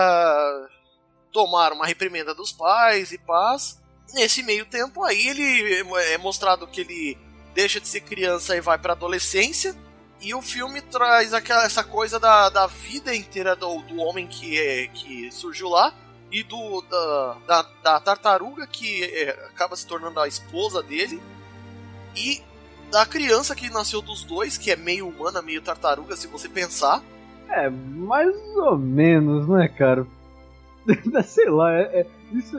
[1.31, 3.81] tomaram uma reprimenda dos pais e paz.
[4.13, 7.17] Nesse meio tempo aí ele é mostrado que ele
[7.53, 9.75] deixa de ser criança e vai para adolescência
[10.23, 14.57] e o filme traz aquela, essa coisa da, da vida inteira do, do homem que,
[14.57, 15.93] é, que surgiu lá
[16.31, 21.21] e do da, da, da tartaruga que é, acaba se tornando a esposa dele
[22.15, 22.41] e
[22.89, 27.03] da criança que nasceu dos dois, que é meio humana, meio tartaruga, se você pensar.
[27.53, 30.05] É, mais ou menos, né, cara?
[31.23, 32.57] Sei lá, é, é isso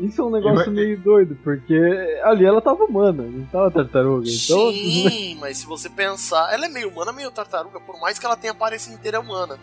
[0.00, 1.78] isso é um negócio meio doido, porque
[2.24, 4.26] ali ela tava humana, não tava tartaruga.
[4.26, 4.72] Então...
[4.72, 8.36] Sim, mas se você pensar, ela é meio humana, meio tartaruga, por mais que ela
[8.36, 9.58] tenha aparência inteira humana.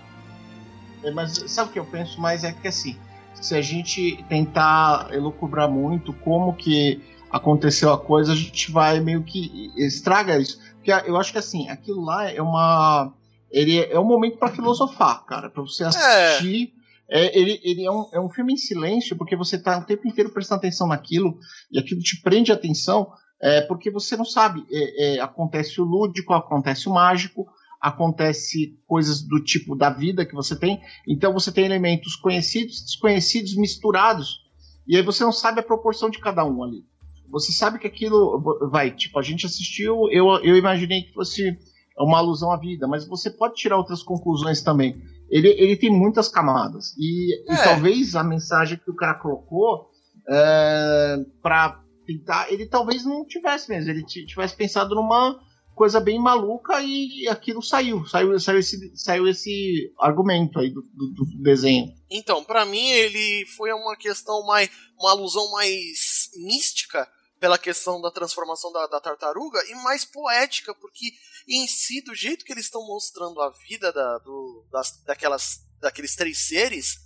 [1.04, 2.44] É, mas sabe o que eu penso mais?
[2.44, 2.96] É que assim,
[3.34, 9.24] se a gente tentar elucubrar muito como que aconteceu a coisa, a gente vai meio
[9.24, 10.60] que estraga isso.
[10.76, 13.12] Porque eu acho que assim, aquilo lá é uma.
[13.52, 15.88] Ele é um momento para filosofar, cara, para você é.
[15.88, 16.74] assistir.
[16.74, 16.78] É
[17.10, 20.08] é, ele, ele é, um, é um filme em silêncio, porque você está o tempo
[20.08, 21.40] inteiro prestando atenção naquilo,
[21.72, 23.10] e aquilo te prende a atenção,
[23.42, 24.66] é, porque você não sabe.
[24.70, 27.48] É, é, acontece o lúdico, acontece o mágico,
[27.80, 30.82] acontece coisas do tipo da vida que você tem.
[31.08, 34.46] Então você tem elementos conhecidos, desconhecidos, misturados,
[34.86, 36.86] e aí você não sabe a proporção de cada um ali.
[37.30, 41.58] Você sabe que aquilo vai, tipo, a gente assistiu, eu, eu imaginei que fosse
[42.04, 46.28] uma alusão à vida, mas você pode tirar outras conclusões também ele, ele tem muitas
[46.28, 46.96] camadas.
[46.98, 47.54] E, é.
[47.54, 49.90] e talvez a mensagem que o cara colocou
[50.30, 52.52] é, para tentar.
[52.52, 53.90] Ele talvez não tivesse mesmo.
[53.90, 55.40] Ele tivesse pensado numa
[55.76, 58.06] coisa bem maluca e aquilo saiu.
[58.08, 61.94] Saiu, saiu, esse, saiu esse argumento aí do, do, do desenho.
[62.10, 64.70] Então, para mim, ele foi uma questão mais.
[64.98, 67.08] uma alusão mais mística
[67.40, 71.12] pela questão da transformação da, da, tartaruga e mais poética, porque
[71.48, 76.16] em si, do jeito que eles estão mostrando a vida da, do, das, daquelas, daqueles
[76.16, 76.98] três seres,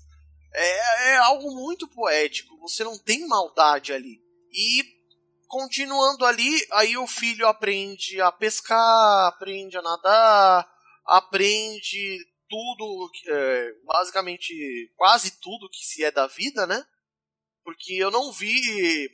[0.53, 2.57] é, é, algo muito poético.
[2.59, 4.21] Você não tem maldade ali.
[4.51, 4.83] E
[5.47, 10.69] continuando ali, aí o filho aprende a pescar, aprende a nadar,
[11.05, 14.53] aprende tudo, é, basicamente
[14.95, 16.85] quase tudo que se é da vida, né?
[17.63, 19.09] Porque eu não vi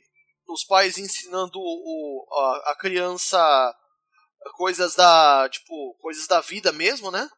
[0.48, 3.38] os pais ensinando o, a, a criança
[4.54, 7.28] coisas da tipo coisas da vida mesmo, né?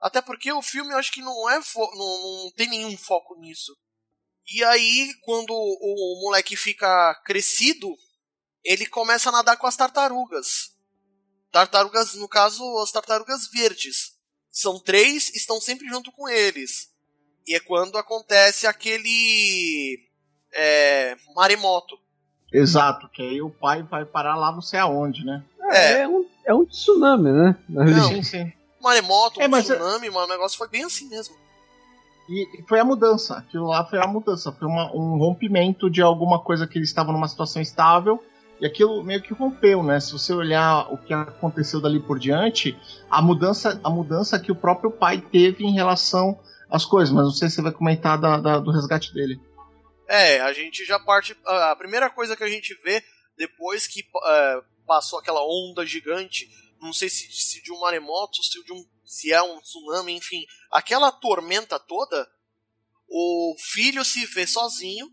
[0.00, 3.76] Até porque o filme eu acho que não é não, não tem nenhum foco nisso.
[4.50, 7.94] E aí quando o, o moleque fica crescido,
[8.64, 10.76] ele começa a nadar com as tartarugas.
[11.50, 14.16] Tartarugas, no caso, as tartarugas verdes.
[14.50, 16.90] São três, estão sempre junto com eles.
[17.46, 20.07] E é quando acontece aquele
[20.52, 21.98] é, maremoto.
[22.52, 25.42] Exato, que aí o pai vai parar lá não sei aonde, né?
[25.70, 27.56] É, é um, é um tsunami, né?
[27.68, 28.52] Não, sim, sim.
[28.80, 31.36] Maremoto, um é, é- tsunami, mas o negócio foi bem assim mesmo.
[32.28, 33.38] E foi a mudança.
[33.38, 34.52] Aquilo lá foi a mudança.
[34.52, 38.22] Foi uma, um rompimento de alguma coisa que eles estavam numa situação estável.
[38.60, 39.98] E aquilo meio que rompeu, né?
[39.98, 42.76] Se você olhar o que aconteceu dali por diante,
[43.10, 46.38] a mudança, a mudança que o próprio pai teve em relação
[46.70, 47.14] às coisas.
[47.14, 49.40] Mas não sei se você vai comentar da, da, do resgate dele.
[50.08, 51.36] É, a gente já parte.
[51.44, 53.04] A primeira coisa que a gente vê
[53.36, 56.48] depois que é, passou aquela onda gigante,
[56.80, 60.44] não sei se, se de um maremoto, se, de um, se é um tsunami, enfim,
[60.72, 62.28] aquela tormenta toda,
[63.06, 65.08] o filho se vê sozinho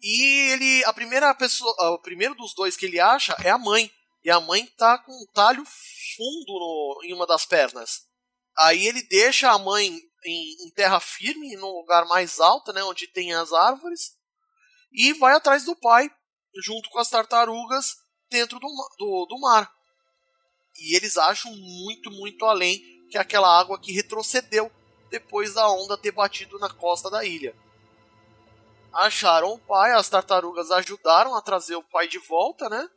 [0.00, 3.90] e ele a primeira pessoa, o primeiro dos dois que ele acha é a mãe
[4.24, 8.08] e a mãe tá com um talho fundo no, em uma das pernas.
[8.56, 13.06] Aí ele deixa a mãe em, em terra firme, num lugar mais alto, né, onde
[13.06, 14.16] tem as árvores,
[14.92, 16.10] e vai atrás do pai,
[16.64, 17.96] junto com as tartarugas,
[18.30, 19.70] dentro do, do, do mar.
[20.78, 22.80] E eles acham muito, muito além
[23.10, 24.70] que aquela água que retrocedeu
[25.10, 27.54] depois da onda ter batido na costa da ilha.
[28.92, 32.88] Acharam o pai, as tartarugas ajudaram a trazer o pai de volta, né?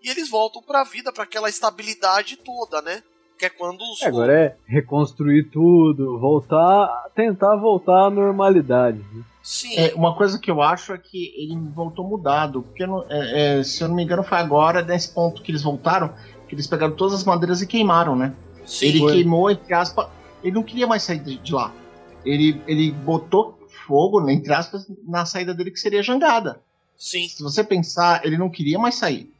[0.00, 3.02] E eles voltam para a vida, para aquela estabilidade toda, né?
[3.38, 4.02] Que é quando os.
[4.02, 6.88] É, agora é reconstruir tudo, voltar.
[7.14, 8.98] tentar voltar à normalidade.
[9.12, 9.22] Né?
[9.42, 9.76] Sim.
[9.76, 12.62] É, uma coisa que eu acho é que ele voltou mudado.
[12.62, 16.12] Porque, é, é, se eu não me engano, foi agora, nesse ponto que eles voltaram,
[16.48, 18.34] que eles pegaram todas as madeiras e queimaram, né?
[18.66, 19.12] Sim, ele foi.
[19.14, 20.08] queimou, entre aspas.
[20.42, 21.72] Ele não queria mais sair de, de lá.
[22.24, 26.60] Ele, ele botou fogo, entre aspas, na saída dele, que seria jangada.
[26.96, 27.28] Sim.
[27.28, 29.32] Se você pensar, ele não queria mais sair.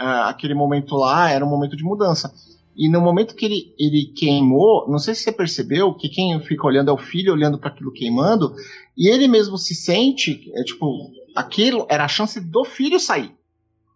[0.00, 2.34] Uh, aquele momento lá era um momento de mudança.
[2.76, 6.66] E no momento que ele, ele queimou, não sei se você percebeu que quem fica
[6.66, 8.54] olhando é o filho olhando para aquilo queimando,
[8.96, 13.34] e ele mesmo se sente, é, tipo, aquilo era a chance do filho sair.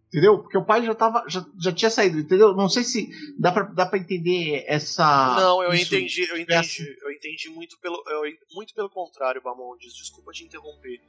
[0.09, 0.39] Entendeu?
[0.39, 2.55] Porque o pai já, tava, já, já tinha saído, entendeu?
[2.55, 3.09] Não sei se
[3.39, 5.35] dá pra, dá pra entender essa.
[5.37, 10.31] Não, eu entendi, eu entendi, eu entendi muito pelo, eu, muito pelo contrário, Bamondes, desculpa
[10.33, 11.01] te interromper.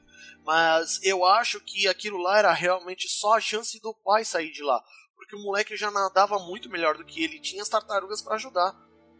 [0.44, 4.64] Mas eu acho que aquilo lá era realmente só a chance do pai sair de
[4.64, 4.84] lá.
[5.18, 8.74] Porque o moleque já nadava muito melhor do que ele, tinha as tartarugas para ajudar.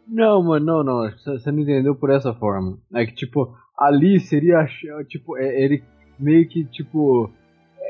[0.06, 1.10] Não, mano, não, não.
[1.10, 2.78] Você não entendeu por essa forma.
[2.94, 4.66] É que, tipo, ali seria,
[5.06, 5.84] tipo, é, ele
[6.18, 7.30] meio que, tipo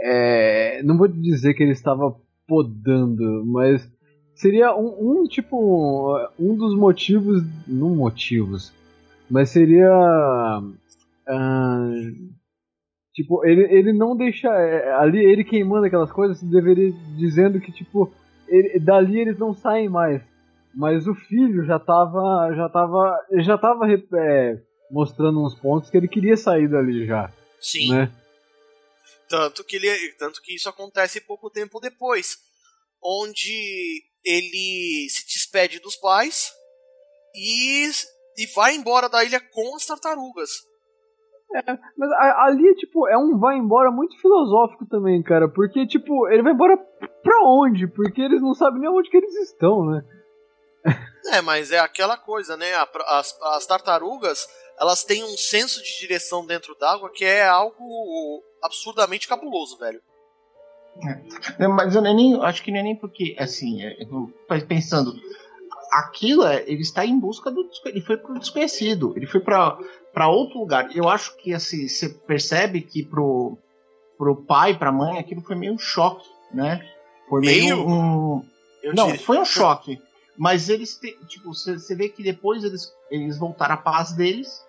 [0.01, 2.15] é, não vou dizer que ele estava
[2.47, 3.91] podando, mas
[4.35, 8.73] seria um, um tipo um dos motivos, não motivos,
[9.29, 9.91] mas seria
[11.29, 12.29] uh,
[13.19, 18.13] tipo ele, ele não deixa é, ali ele queimando aquelas coisas deveria dizendo que tipo
[18.47, 20.23] ele, dali eles não saem mais,
[20.73, 26.07] mas o filho já estava já tava já tava é, mostrando uns pontos que ele
[26.07, 28.13] queria sair dali já, sim, né?
[29.29, 32.39] Tanto que, ele, tanto que isso acontece pouco tempo depois,
[33.03, 36.51] onde ele se despede dos pais
[37.35, 37.91] e,
[38.39, 40.51] e vai embora da ilha com as tartarugas.
[41.55, 45.49] É, mas ali, tipo, é um vai embora muito filosófico também, cara.
[45.49, 46.77] Porque, tipo, ele vai embora
[47.23, 47.87] pra onde?
[47.87, 50.05] Porque eles não sabem nem onde que eles estão, né?
[51.33, 52.75] É, mas é aquela coisa, né?
[53.07, 54.47] As, as tartarugas,
[54.79, 60.01] elas têm um senso de direção dentro d'água que é algo absurdamente cabuloso, velho.
[61.59, 61.69] É.
[61.69, 63.97] Mas eu nem acho que nem, nem porque, assim, é,
[64.67, 65.15] pensando,
[65.93, 69.79] aquilo é, ele está em busca do ele foi pro desconhecido, ele foi para
[70.29, 70.95] outro lugar.
[70.97, 73.57] Eu acho que assim, você percebe que pro
[74.17, 76.85] pro pai, pra mãe, aquilo foi meio um choque, né?
[77.29, 78.45] Foi meio, meio um
[78.83, 79.21] eu Não, diria.
[79.21, 80.01] foi um choque.
[80.37, 84.67] Mas eles, te, tipo, você vê que depois eles, eles voltaram à paz deles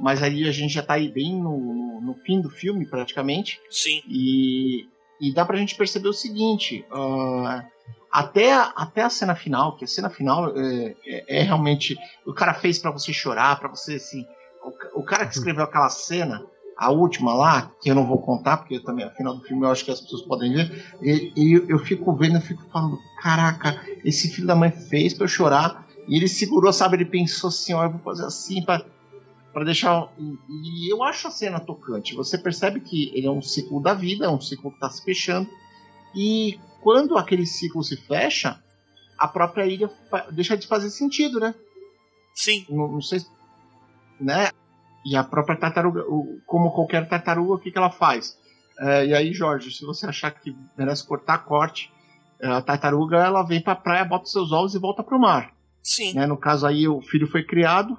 [0.00, 3.60] mas aí a gente já tá aí bem no, no, no fim do filme, praticamente.
[3.70, 4.02] Sim.
[4.08, 4.88] E,
[5.20, 7.62] e dá pra gente perceber o seguinte: uh,
[8.10, 11.98] até, a, até a cena final, que a cena final é, é, é realmente.
[12.24, 14.26] O cara fez para você chorar, para você assim.
[14.62, 16.44] O, o, cara que escreveu aquela cena,
[16.76, 19.70] a última lá, que eu não vou contar, porque também, a final do filme eu
[19.70, 23.80] acho que as pessoas podem ver, e, e eu fico vendo, eu fico falando: caraca,
[24.04, 25.88] esse filho da mãe fez pra eu chorar.
[26.08, 26.96] E ele segurou, sabe?
[26.96, 28.84] Ele pensou assim: ó, eu vou fazer assim para
[29.52, 30.12] para deixar.
[30.18, 32.14] E eu acho a cena tocante.
[32.14, 35.02] Você percebe que ele é um ciclo da vida, é um ciclo que está se
[35.04, 35.48] fechando.
[36.14, 38.62] E quando aquele ciclo se fecha,
[39.18, 39.90] a própria ilha
[40.30, 41.54] deixa de fazer sentido, né?
[42.34, 42.64] Sim.
[42.68, 43.20] Não, não sei.
[44.20, 44.50] Né?
[45.04, 46.04] E a própria tartaruga,
[46.46, 48.38] como qualquer tartaruga, o que, que ela faz?
[48.78, 51.92] É, e aí, Jorge, se você achar que merece cortar, corte.
[52.40, 55.20] É, a tartaruga ela vem para a praia, bota seus ovos e volta para o
[55.20, 55.54] mar.
[55.82, 56.14] Sim.
[56.14, 56.26] Né?
[56.26, 57.98] No caso aí, o filho foi criado,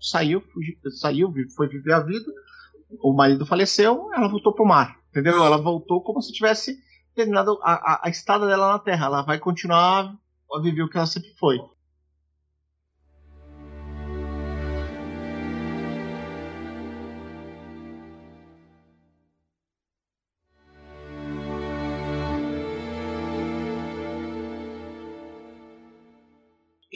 [0.00, 2.30] saiu, fugiu, saiu, foi viver a vida.
[3.02, 5.44] O marido faleceu, ela voltou pro mar, entendeu?
[5.44, 6.78] Ela voltou como se tivesse
[7.14, 9.06] terminado a, a, a estada dela na Terra.
[9.06, 10.14] Ela vai continuar
[10.54, 11.58] a viver o que ela sempre foi.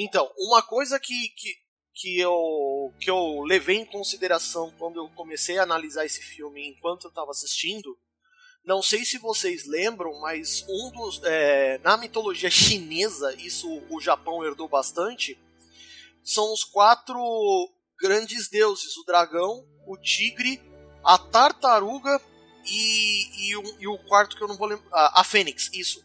[0.03, 1.63] Então, uma coisa que, que
[1.95, 7.05] que eu, que eu levei em consideração quando eu comecei a analisar esse filme enquanto
[7.05, 7.97] eu estava assistindo.
[8.65, 11.21] Não sei se vocês lembram, mas um dos.
[11.25, 15.39] É, na mitologia chinesa, isso o Japão herdou bastante.
[16.25, 17.19] São os quatro
[18.01, 20.63] grandes deuses: o dragão, o tigre,
[21.05, 22.21] a tartaruga
[22.65, 24.89] e, e, o, e o quarto que eu não vou lembrar.
[24.93, 26.03] A, a fênix, isso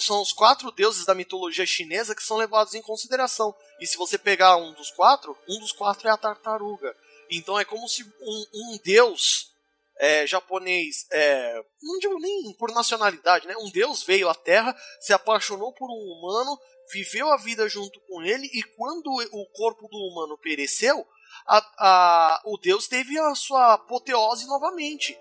[0.00, 3.54] são os quatro deuses da mitologia chinesa que são levados em consideração.
[3.80, 6.94] E se você pegar um dos quatro, um dos quatro é a tartaruga.
[7.30, 9.52] Então é como se um, um deus
[9.98, 13.56] é, japonês, é, não digo nem por nacionalidade, né?
[13.58, 16.58] Um deus veio à Terra, se apaixonou por um humano,
[16.92, 21.06] viveu a vida junto com ele, e quando o corpo do humano pereceu,
[21.46, 25.18] a, a, o deus teve a sua apoteose novamente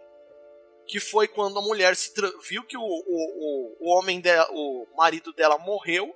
[0.88, 2.12] que foi quando a mulher se
[2.48, 6.16] viu que o, o, o, homem dela, o marido dela morreu,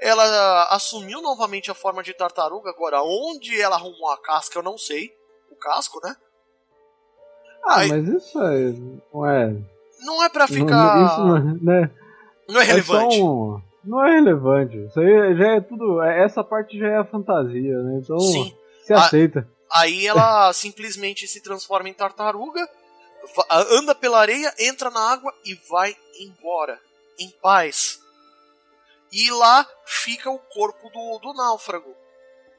[0.00, 2.70] ela assumiu novamente a forma de tartaruga.
[2.70, 5.14] Agora, onde ela arrumou a casca, eu não sei.
[5.50, 6.16] O casco, né?
[7.64, 8.72] Ah, Aí, mas isso é.
[9.12, 9.56] Não é.
[10.00, 10.96] Não é pra ficar.
[10.96, 11.90] Não, isso não, é, né?
[12.48, 13.18] não é relevante.
[13.18, 13.60] É um...
[13.84, 14.76] Não é relevante.
[14.84, 16.02] Isso aí já é tudo.
[16.02, 18.00] É, essa parte já é a fantasia, né?
[18.02, 18.18] Então.
[18.18, 18.54] Sim.
[18.82, 19.48] Se aceita.
[19.70, 22.68] Aí ela simplesmente se transforma em tartaruga,
[23.50, 26.80] anda pela areia, entra na água e vai embora.
[27.18, 28.00] Em paz.
[29.12, 31.94] E lá fica o corpo do, do náufrago.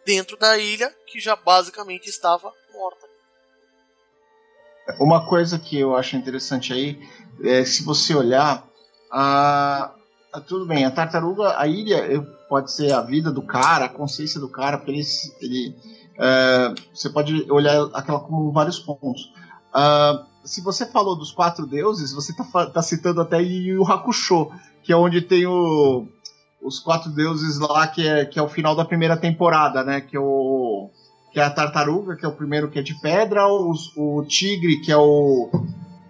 [0.06, 3.08] Dentro da ilha, que já basicamente estava morta.
[5.00, 6.98] Uma coisa que eu acho interessante aí,
[7.44, 8.66] é se você olhar,
[9.12, 9.94] a,
[10.34, 14.40] a tudo bem, a tartaruga, a ilha pode ser a vida do cara, a consciência
[14.40, 15.04] do cara, porque ele,
[15.42, 15.76] ele
[16.18, 19.32] é, você pode olhar aquela como vários pontos.
[19.70, 24.50] Uh, se você falou dos quatro deuses, você está tá citando até Yu Hakusho,
[24.82, 26.08] que é onde tem o,
[26.62, 30.00] os quatro deuses lá, que é, que é o final da primeira temporada, né?
[30.00, 30.90] Que é, o,
[31.34, 34.80] que é a tartaruga, que é o primeiro que é de pedra, o, o tigre,
[34.82, 35.50] que é o,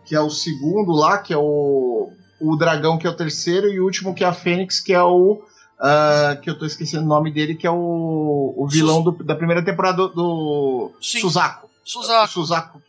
[0.06, 3.80] que é o segundo lá, que é o, o dragão, que é o terceiro, e
[3.80, 5.42] o último, que é a fênix, que é o
[5.80, 9.36] Uh, que eu tô esquecendo o nome dele, que é o, o vilão do, da
[9.36, 11.70] primeira temporada do, do Suzaku.
[11.84, 12.28] Suzaku.
[12.28, 12.82] Suzaku.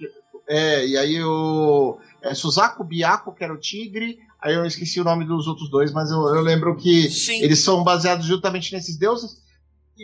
[0.49, 1.99] É, e aí o.
[2.23, 4.19] É, Suzaku, Biako, que era o tigre.
[4.41, 7.43] Aí eu esqueci o nome dos outros dois, mas eu, eu lembro que Sim.
[7.43, 9.37] eles são baseados justamente nesses deuses.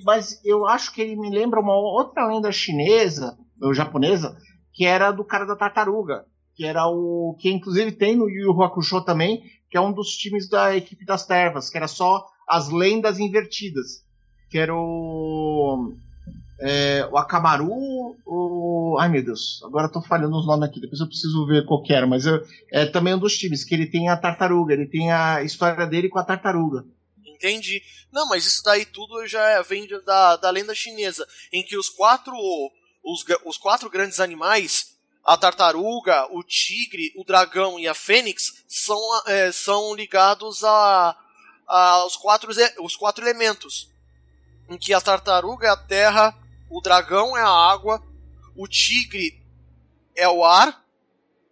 [0.05, 4.37] Mas eu acho que ele me lembra uma outra lenda chinesa, ou japonesa,
[4.73, 6.25] que era do cara da tartaruga.
[6.55, 7.37] Que era o.
[7.41, 11.05] Que inclusive tem no Yu Yu Hakusho também, que é um dos times da equipe
[11.05, 14.05] das Tervas, que era só as lendas invertidas.
[14.51, 15.95] Que era o.
[16.61, 18.97] É, o Akamaru, o.
[19.01, 21.83] Ai meu Deus, agora eu tô falhando os nomes aqui, depois eu preciso ver qual
[21.89, 22.41] era, mas eu,
[22.71, 26.09] é também um dos times, que ele tem a tartaruga, ele tem a história dele
[26.09, 26.85] com a tartaruga.
[27.27, 27.83] Entendi.
[28.13, 32.35] Não, mas isso daí tudo já vem da, da lenda chinesa, em que os quatro.
[33.07, 34.95] Os, os quatro grandes animais
[35.25, 41.17] a tartaruga, o tigre, o dragão e a fênix são, é, são ligados a,
[41.67, 42.51] ah, os, quatro,
[42.81, 43.91] os quatro elementos.
[44.69, 46.37] Em que a tartaruga é a terra,
[46.75, 48.03] o dragão é a água,
[48.57, 49.41] o tigre
[50.17, 50.85] é o ar.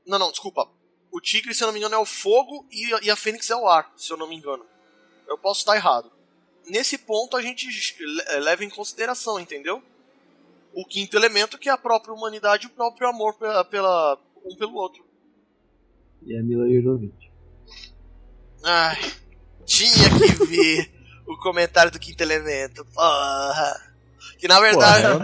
[0.05, 0.69] Não, não, desculpa.
[1.13, 3.69] O tigre, se eu não me engano, é o fogo e, a fênix é o
[3.69, 4.67] ar, se eu não me engano.
[5.29, 6.11] Eu posso estar errado.
[6.67, 7.69] Nesse ponto a gente
[8.41, 9.81] leva em consideração, entendeu?
[10.75, 14.57] O quinto elemento que é a própria humanidade e o próprio amor pela, pela um
[14.57, 15.07] pelo outro.
[16.27, 17.31] E a Mila Jovovich.
[18.65, 18.99] Ai,
[19.65, 20.93] tinha que ver
[21.29, 22.85] o comentário do Quinto Elemento.
[22.87, 23.92] Porra.
[24.39, 25.09] Que na verdade.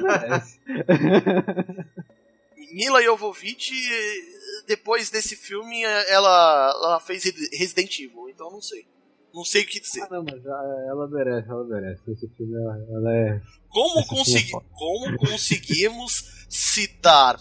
[2.73, 3.73] Mila Jovovich,
[4.67, 8.87] depois desse filme, ela, ela fez Resident Evil, então não sei.
[9.33, 10.03] Não sei o que dizer.
[10.03, 12.11] Ah, não, mas ela merece, ela merece.
[12.11, 13.41] Esse filme, ela é.
[13.69, 17.39] Como, consegui, é como conseguimos citar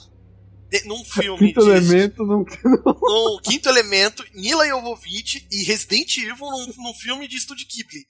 [0.86, 2.46] num filme quinto de, elemento não...
[2.84, 8.06] no quinto elemento Mila Jovovich e Resident Evil num, num filme de estúdio Ghibli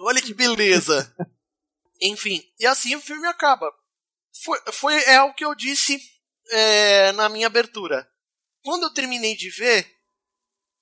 [0.00, 1.14] olha que beleza
[2.04, 3.72] enfim e assim o filme acaba
[4.44, 6.00] foi, foi é o que eu disse
[6.50, 8.08] é, na minha abertura
[8.62, 9.90] quando eu terminei de ver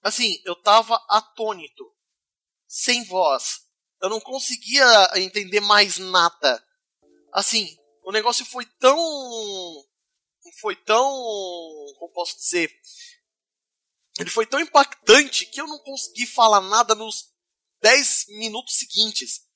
[0.02, 1.84] assim eu tava atônito
[2.66, 3.60] sem voz
[4.00, 6.62] eu não conseguia entender mais nada
[7.32, 8.96] assim o negócio foi tão
[10.60, 11.08] foi tão.
[11.98, 12.70] Como posso dizer?
[14.18, 17.30] Ele foi tão impactante que eu não consegui falar nada nos
[17.80, 19.46] 10 minutos seguintes.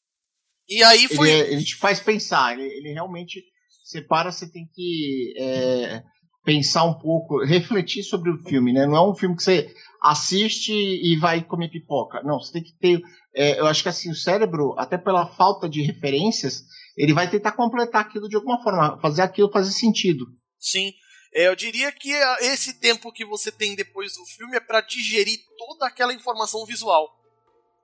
[0.68, 1.30] E aí foi.
[1.30, 3.42] Ele, ele te faz pensar, ele, ele realmente
[3.84, 6.02] separa, você tem que é,
[6.44, 8.86] pensar um pouco, refletir sobre o filme, né?
[8.86, 12.22] Não é um filme que você assiste e vai comer pipoca.
[12.22, 13.00] Não, você tem que ter.
[13.34, 16.62] É, eu acho que assim, o cérebro, até pela falta de referências,
[16.96, 20.26] ele vai tentar completar aquilo de alguma forma, fazer aquilo fazer sentido.
[20.58, 20.92] Sim.
[21.34, 25.38] É, eu diria que esse tempo que você tem depois do filme é para digerir
[25.58, 27.08] toda aquela informação visual.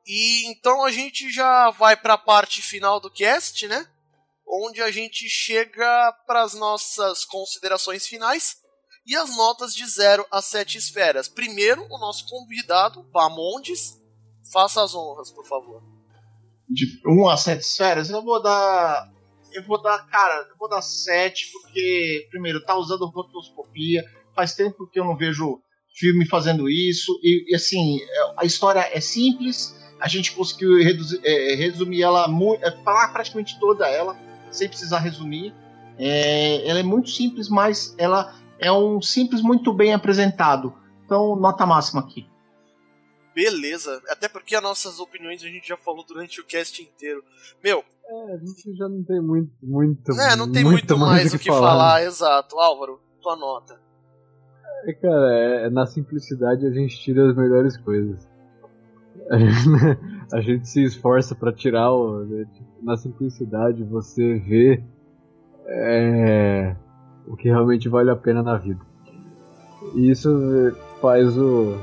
[0.07, 3.87] E então a gente já vai para a parte final do cast, né?
[4.47, 8.57] Onde a gente chega para as nossas considerações finais
[9.07, 11.29] e as notas de 0 a 7 esferas.
[11.29, 14.01] Primeiro, o nosso convidado, Bamondes,
[14.53, 15.83] faça as honras, por favor.
[16.69, 19.11] De 1 a 7 esferas, eu vou dar
[19.55, 24.03] eu vou dar, cara, eu vou dar 7, porque, primeiro, tá usando rotoscopia,
[24.35, 25.61] faz tempo que eu não vejo
[25.95, 31.21] filme fazendo isso, e, e assim, é, a história é simples, a gente conseguiu reduzir,
[31.23, 34.19] é, resumir ela, muito, é, falar praticamente toda ela,
[34.51, 35.55] sem precisar resumir.
[35.97, 40.75] É, ela é muito simples, mas ela é um simples muito bem apresentado.
[41.05, 42.27] Então, nota máxima aqui.
[43.33, 44.03] Beleza.
[44.09, 47.23] Até porque as nossas opiniões a gente já falou durante o cast inteiro.
[47.63, 47.85] Meu.
[48.05, 49.53] É, a gente já não tem muito.
[49.63, 52.07] muito é, não tem muito, muito mais o que, falar, falar né?
[52.07, 52.59] exato.
[52.59, 53.81] Álvaro, tua nota.
[54.85, 58.32] É, cara, é, é, na simplicidade a gente tira as melhores coisas.
[59.31, 59.99] A gente,
[60.33, 62.25] a gente se esforça para tirar o.
[62.25, 64.83] Né, tipo, na simplicidade você vê
[65.67, 66.77] é,
[67.27, 68.81] o que realmente vale a pena na vida.
[69.95, 70.31] E isso
[71.01, 71.77] faz o.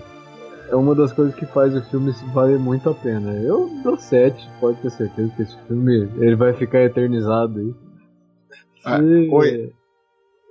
[0.70, 3.34] É uma das coisas que faz o filme valer muito a pena.
[3.34, 7.76] Eu dou 7, pode ter certeza que esse filme ele vai ficar eternizado aí.
[8.86, 9.30] Ah, e...
[9.30, 9.74] Oi.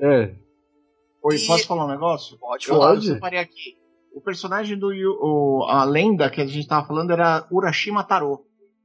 [0.01, 0.35] É.
[1.22, 1.47] Oi, e...
[1.47, 2.37] posso falar um negócio?
[2.39, 2.97] Pode falar.
[2.97, 3.78] Eu separei aqui.
[4.18, 4.88] O personagem do.
[5.20, 8.40] O, a lenda que a gente estava falando era Urashima Taro.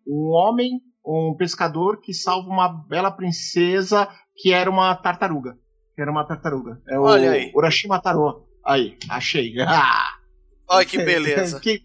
[0.07, 5.57] Um homem, um pescador que salva uma bela princesa que era uma tartaruga.
[5.95, 6.79] Que era uma tartaruga.
[6.88, 7.51] É o Olha aí.
[7.55, 8.45] Urashima Taro.
[8.63, 9.55] Aí, achei.
[9.67, 10.19] Ah!
[10.69, 11.59] Olha que beleza.
[11.59, 11.81] Quem,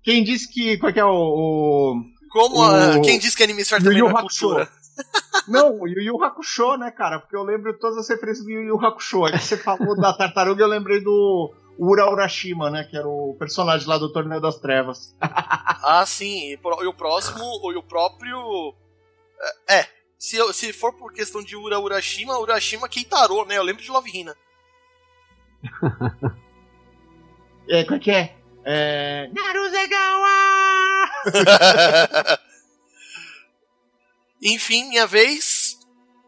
[0.00, 0.78] quem disse que.
[0.78, 1.10] Qual é que é o.
[1.10, 2.62] o Como.
[2.62, 4.68] O, quem disse que anime certo também na cultura?
[5.48, 7.18] Não, o Yu Yu Hakusho, né, cara?
[7.18, 9.24] Porque eu lembro todas as referências do Yu Yu Hakusho.
[9.24, 12.84] Aí você falou da tartaruga, eu lembrei do Ura Urashima, né?
[12.84, 15.14] Que era o personagem lá do Torneio das Trevas.
[15.20, 16.52] ah, sim.
[16.52, 18.74] E o próximo, e o próprio.
[19.68, 23.58] É, é, se, se for por questão de Ura Urashima, Urashima Keitaro, né?
[23.58, 24.36] Eu lembro de Love Hina.
[27.68, 28.34] é, qual é que é?
[28.64, 29.28] É.
[29.32, 30.30] Naruzegawa!
[34.42, 35.63] Enfim, minha vez.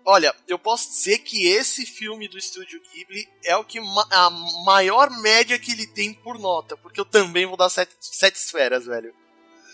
[0.08, 4.30] Olha, eu posso dizer que esse filme do estúdio Ghibli é o que ma a
[4.64, 8.86] maior média que ele tem por nota, porque eu também vou dar sete, sete esferas,
[8.86, 9.12] velho.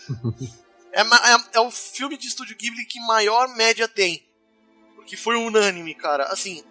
[0.91, 4.27] é, é, é, o filme de estúdio Ghibli que maior média tem.
[4.95, 6.23] Porque foi unânime, cara.
[6.23, 6.63] Assim,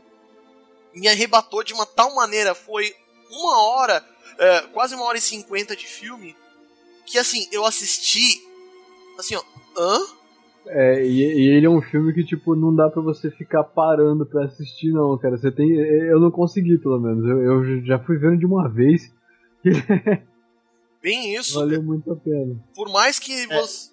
[0.93, 2.57] me arrebatou de uma tal maneira.
[2.57, 2.93] Foi
[3.31, 4.05] uma hora,
[4.39, 6.37] é, quase uma hora e cinquenta de filme,
[7.07, 8.45] que assim, eu assisti.
[9.17, 9.45] Assim, ó,
[9.77, 10.22] hã?
[10.67, 14.25] É, e, e, ele é um filme que, tipo, não dá pra você ficar parando
[14.25, 15.37] pra assistir, não, cara.
[15.37, 15.71] Você tem.
[15.71, 17.25] Eu não consegui, pelo menos.
[17.25, 19.13] Eu, eu já fui vendo de uma vez.
[21.03, 21.55] Bem isso.
[21.55, 22.63] Valeu muito a pena.
[22.75, 23.47] Por mais que é.
[23.49, 23.91] você.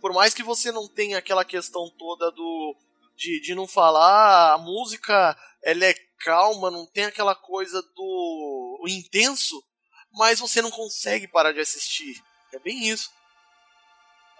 [0.00, 2.74] Por mais que você não tenha aquela questão toda do.
[3.16, 9.62] De, de não falar, a música ela é calma, não tem aquela coisa do intenso,
[10.12, 12.22] mas você não consegue parar de assistir.
[12.52, 13.10] É bem isso.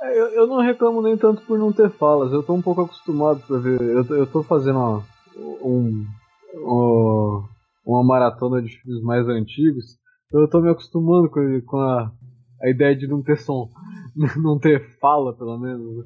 [0.03, 2.83] É, eu, eu não reclamo nem tanto por não ter falas, eu tô um pouco
[2.83, 3.81] acostumado pra ver.
[3.81, 5.05] Eu, eu tô fazendo uma,
[5.63, 6.07] um,
[6.55, 7.49] uma,
[7.85, 12.13] uma maratona de filmes mais antigos, então eu tô me acostumando com, com a,
[12.63, 13.71] a ideia de não ter som,
[14.37, 16.05] não ter fala, pelo menos.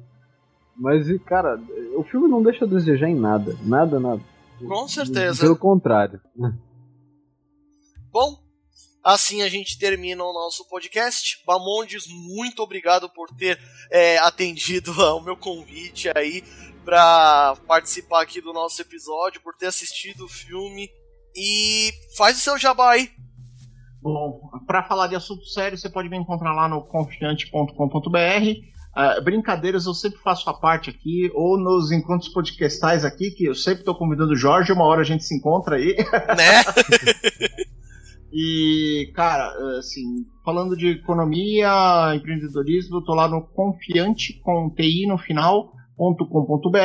[0.77, 1.59] Mas, cara,
[1.95, 4.21] o filme não deixa a desejar em nada, nada, nada.
[4.67, 5.41] Com certeza.
[5.41, 6.19] Pelo contrário.
[8.11, 8.40] Bom,
[9.03, 11.41] Assim a gente termina o nosso podcast.
[11.45, 16.43] Bamondes, muito obrigado por ter é, atendido ao meu convite aí
[16.85, 20.89] para participar aqui do nosso episódio, por ter assistido o filme
[21.35, 23.09] e faz o seu jabá aí.
[24.01, 27.71] Bom, para falar de assunto sério, você pode me encontrar lá no confiante.com.br.
[27.73, 33.45] Uh, ah, brincadeiras eu sempre faço a parte aqui, ou nos encontros podcastais aqui, que
[33.45, 35.95] eu sempre estou convidando o Jorge, uma hora a gente se encontra aí.
[35.95, 37.61] Né?
[38.33, 45.17] E, cara, assim, falando de economia, empreendedorismo, eu tô lá no confiante com TI no
[45.17, 46.77] final.com.br.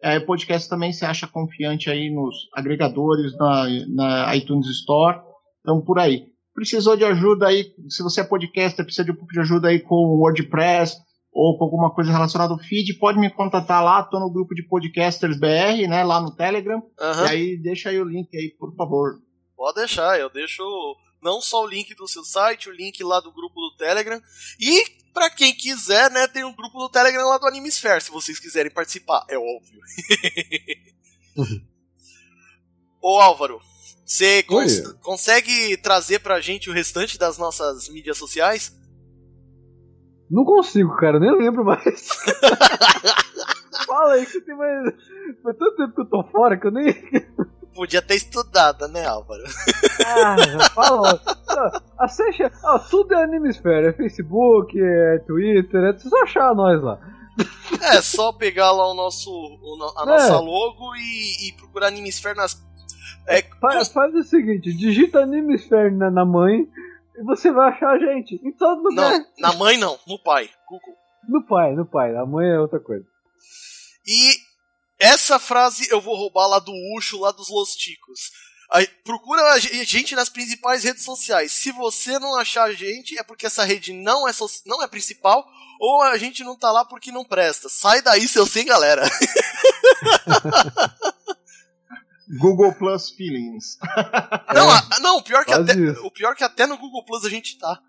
[0.00, 5.18] É, podcast também se acha confiante aí nos agregadores, na, na iTunes Store.
[5.60, 6.26] Então, por aí.
[6.54, 9.80] Precisou de ajuda aí, se você é podcaster, precisa de um pouco de ajuda aí
[9.80, 10.96] com o WordPress
[11.32, 14.66] ou com alguma coisa relacionada ao feed, pode me contatar lá, tô no grupo de
[14.66, 16.78] podcasters BR, né, lá no Telegram.
[16.78, 17.26] Uhum.
[17.26, 19.20] E aí deixa aí o link aí, por favor.
[19.58, 20.62] Pode deixar, eu deixo
[21.20, 24.22] não só o link do seu site, o link lá do grupo do Telegram.
[24.60, 28.38] E, para quem quiser, né, tem um grupo do Telegram lá do Animesphere, se vocês
[28.38, 29.80] quiserem participar, é óbvio.
[33.02, 33.60] Ô Álvaro,
[34.06, 38.72] você cons consegue trazer pra gente o restante das nossas mídias sociais?
[40.30, 42.10] Não consigo, cara, nem lembro mais.
[43.86, 44.94] Fala aí que tem mais.
[45.42, 46.86] Foi tanto tempo que eu tô fora que eu nem
[47.78, 49.44] podia ter estudado, né, Álvaro?
[50.04, 51.20] Ah, já falou.
[51.96, 56.98] Acesse, ó, tudo é Animesphere, é Facebook, é Twitter, é só achar nós lá.
[57.80, 59.30] É, só pegar lá o nosso,
[59.96, 60.38] a nossa é.
[60.38, 62.60] logo e, e procurar Animesphere nas.
[63.28, 66.66] É, faz, faz, o seguinte, digita Animesphere na, na mãe
[67.16, 69.12] e você vai achar a gente em todo lugar.
[69.12, 70.96] Não, na mãe não, no pai, Google.
[71.28, 73.04] No pai, no pai, a mãe é outra coisa.
[74.04, 74.47] E
[74.98, 78.30] essa frase eu vou roubar lá do Ucho, lá dos Los Ticos.
[78.70, 81.52] Aí, procura a gente nas principais redes sociais.
[81.52, 84.86] Se você não achar a gente, é porque essa rede não é, so não é
[84.86, 85.46] principal,
[85.80, 87.70] ou a gente não tá lá porque não presta.
[87.70, 89.08] Sai daí, seu sem galera.
[92.38, 93.78] Google Plus Feelings.
[94.54, 95.72] Não, a, não, o pior que até,
[96.02, 97.80] o pior que até no Google Plus a gente tá.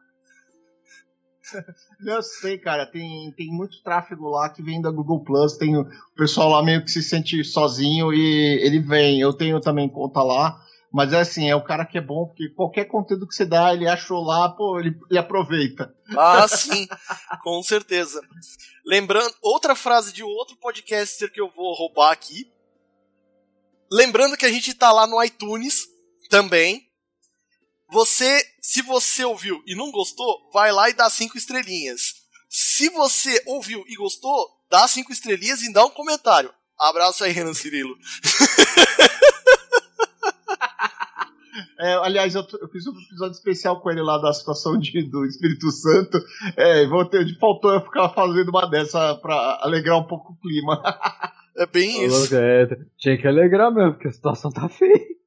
[2.05, 5.87] Eu sei, cara, tem, tem muito tráfego lá que vem da Google Plus, tem o
[6.15, 9.19] pessoal lá meio que se sente sozinho e ele vem.
[9.19, 10.59] Eu tenho também conta lá,
[10.91, 13.73] mas é assim, é o cara que é bom, porque qualquer conteúdo que você dá,
[13.73, 15.93] ele achou lá, pô, ele, ele aproveita.
[16.17, 16.87] Ah, sim,
[17.43, 18.21] com certeza.
[18.85, 22.51] Lembrando, outra frase de outro podcaster que eu vou roubar aqui.
[23.91, 25.87] Lembrando que a gente tá lá no iTunes
[26.29, 26.88] também.
[27.91, 32.15] Você, se você ouviu e não gostou, vai lá e dá cinco estrelinhas.
[32.47, 36.53] Se você ouviu e gostou, dá cinco estrelinhas e dá um comentário.
[36.79, 37.95] Abraço aí, Renan Cirilo.
[41.81, 45.25] É, aliás, eu, eu, fiz um episódio especial com ele lá da situação de, do
[45.25, 46.21] Espírito Santo.
[46.57, 50.81] É, vou ter, faltou eu ficar fazendo uma dessa pra alegrar um pouco o clima.
[51.57, 52.33] É bem isso.
[52.33, 52.67] É,
[52.97, 55.18] tinha que alegrar mesmo, porque a situação tá feia.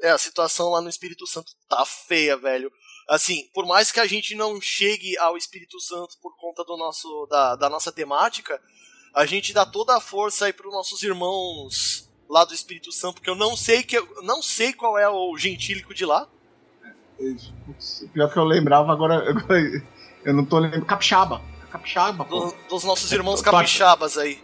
[0.00, 2.70] É, a situação lá no Espírito Santo tá feia, velho.
[3.08, 7.26] Assim, por mais que a gente não chegue ao Espírito Santo por conta do nosso
[7.30, 8.60] da, da nossa temática,
[9.14, 13.30] a gente dá toda a força aí pros nossos irmãos lá do Espírito Santo, porque
[13.30, 16.28] eu não sei que eu não sei qual é o gentílico de lá.
[18.12, 19.24] Pior que eu lembrava agora,
[20.24, 20.86] eu não tô lembrando.
[20.86, 21.42] Capixaba.
[21.70, 24.42] Capixaba, do, dos nossos irmãos capixabas aí.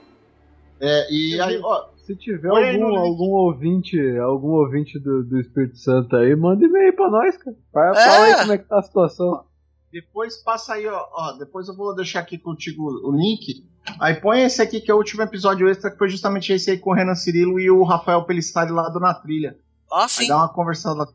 [0.80, 6.16] É, e aí, ó, se tiver algum, algum ouvinte, algum ouvinte do, do Espírito Santo
[6.16, 7.56] aí, manda e-mail pra nós, cara.
[7.72, 8.04] Fala, é.
[8.04, 9.44] fala aí como é que tá a situação.
[9.90, 13.64] Depois passa aí, ó, ó, Depois eu vou deixar aqui contigo o link.
[14.00, 16.78] Aí põe esse aqui que é o último episódio extra, que foi justamente esse aí
[16.78, 19.56] com o Renan Cirilo e o Rafael Pelissari lá do Na Trilha.
[19.92, 20.22] Ah, sim.
[20.22, 21.06] Aí dá uma conversada.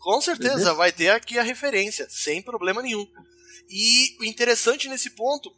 [0.00, 0.74] Com certeza, Beleza?
[0.74, 3.06] vai ter aqui a referência, sem problema nenhum.
[3.68, 5.50] E o interessante nesse ponto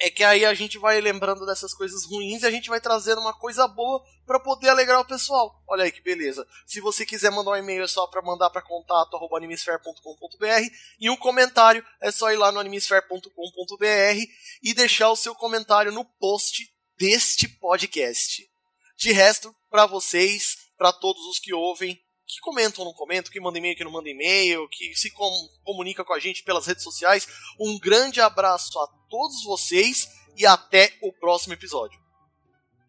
[0.00, 3.20] é que aí a gente vai lembrando dessas coisas ruins e a gente vai trazendo
[3.20, 5.62] uma coisa boa para poder alegrar o pessoal.
[5.68, 6.46] Olha aí que beleza.
[6.66, 11.84] Se você quiser mandar um e-mail é só para mandar para contato@animesphere.com.br e um comentário
[12.00, 14.24] é só ir lá no animesphere.com.br
[14.62, 18.48] e deixar o seu comentário no post deste podcast.
[18.96, 22.00] De resto, para vocês, para todos os que ouvem,
[22.34, 25.30] que comentam ou não comentam, que mandam e-mail, que não mandam e-mail, que se com,
[25.64, 27.26] comunica com a gente pelas redes sociais.
[27.58, 31.98] Um grande abraço a todos vocês e até o próximo episódio.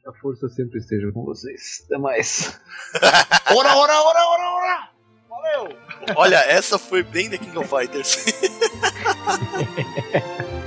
[0.08, 1.84] A força sempre esteja com vocês.
[1.86, 2.60] Até mais.
[3.56, 4.92] ora, ora, ora, ora, ora!
[5.30, 5.78] Valeu!
[6.16, 8.18] Olha, essa foi bem The King of Fighters.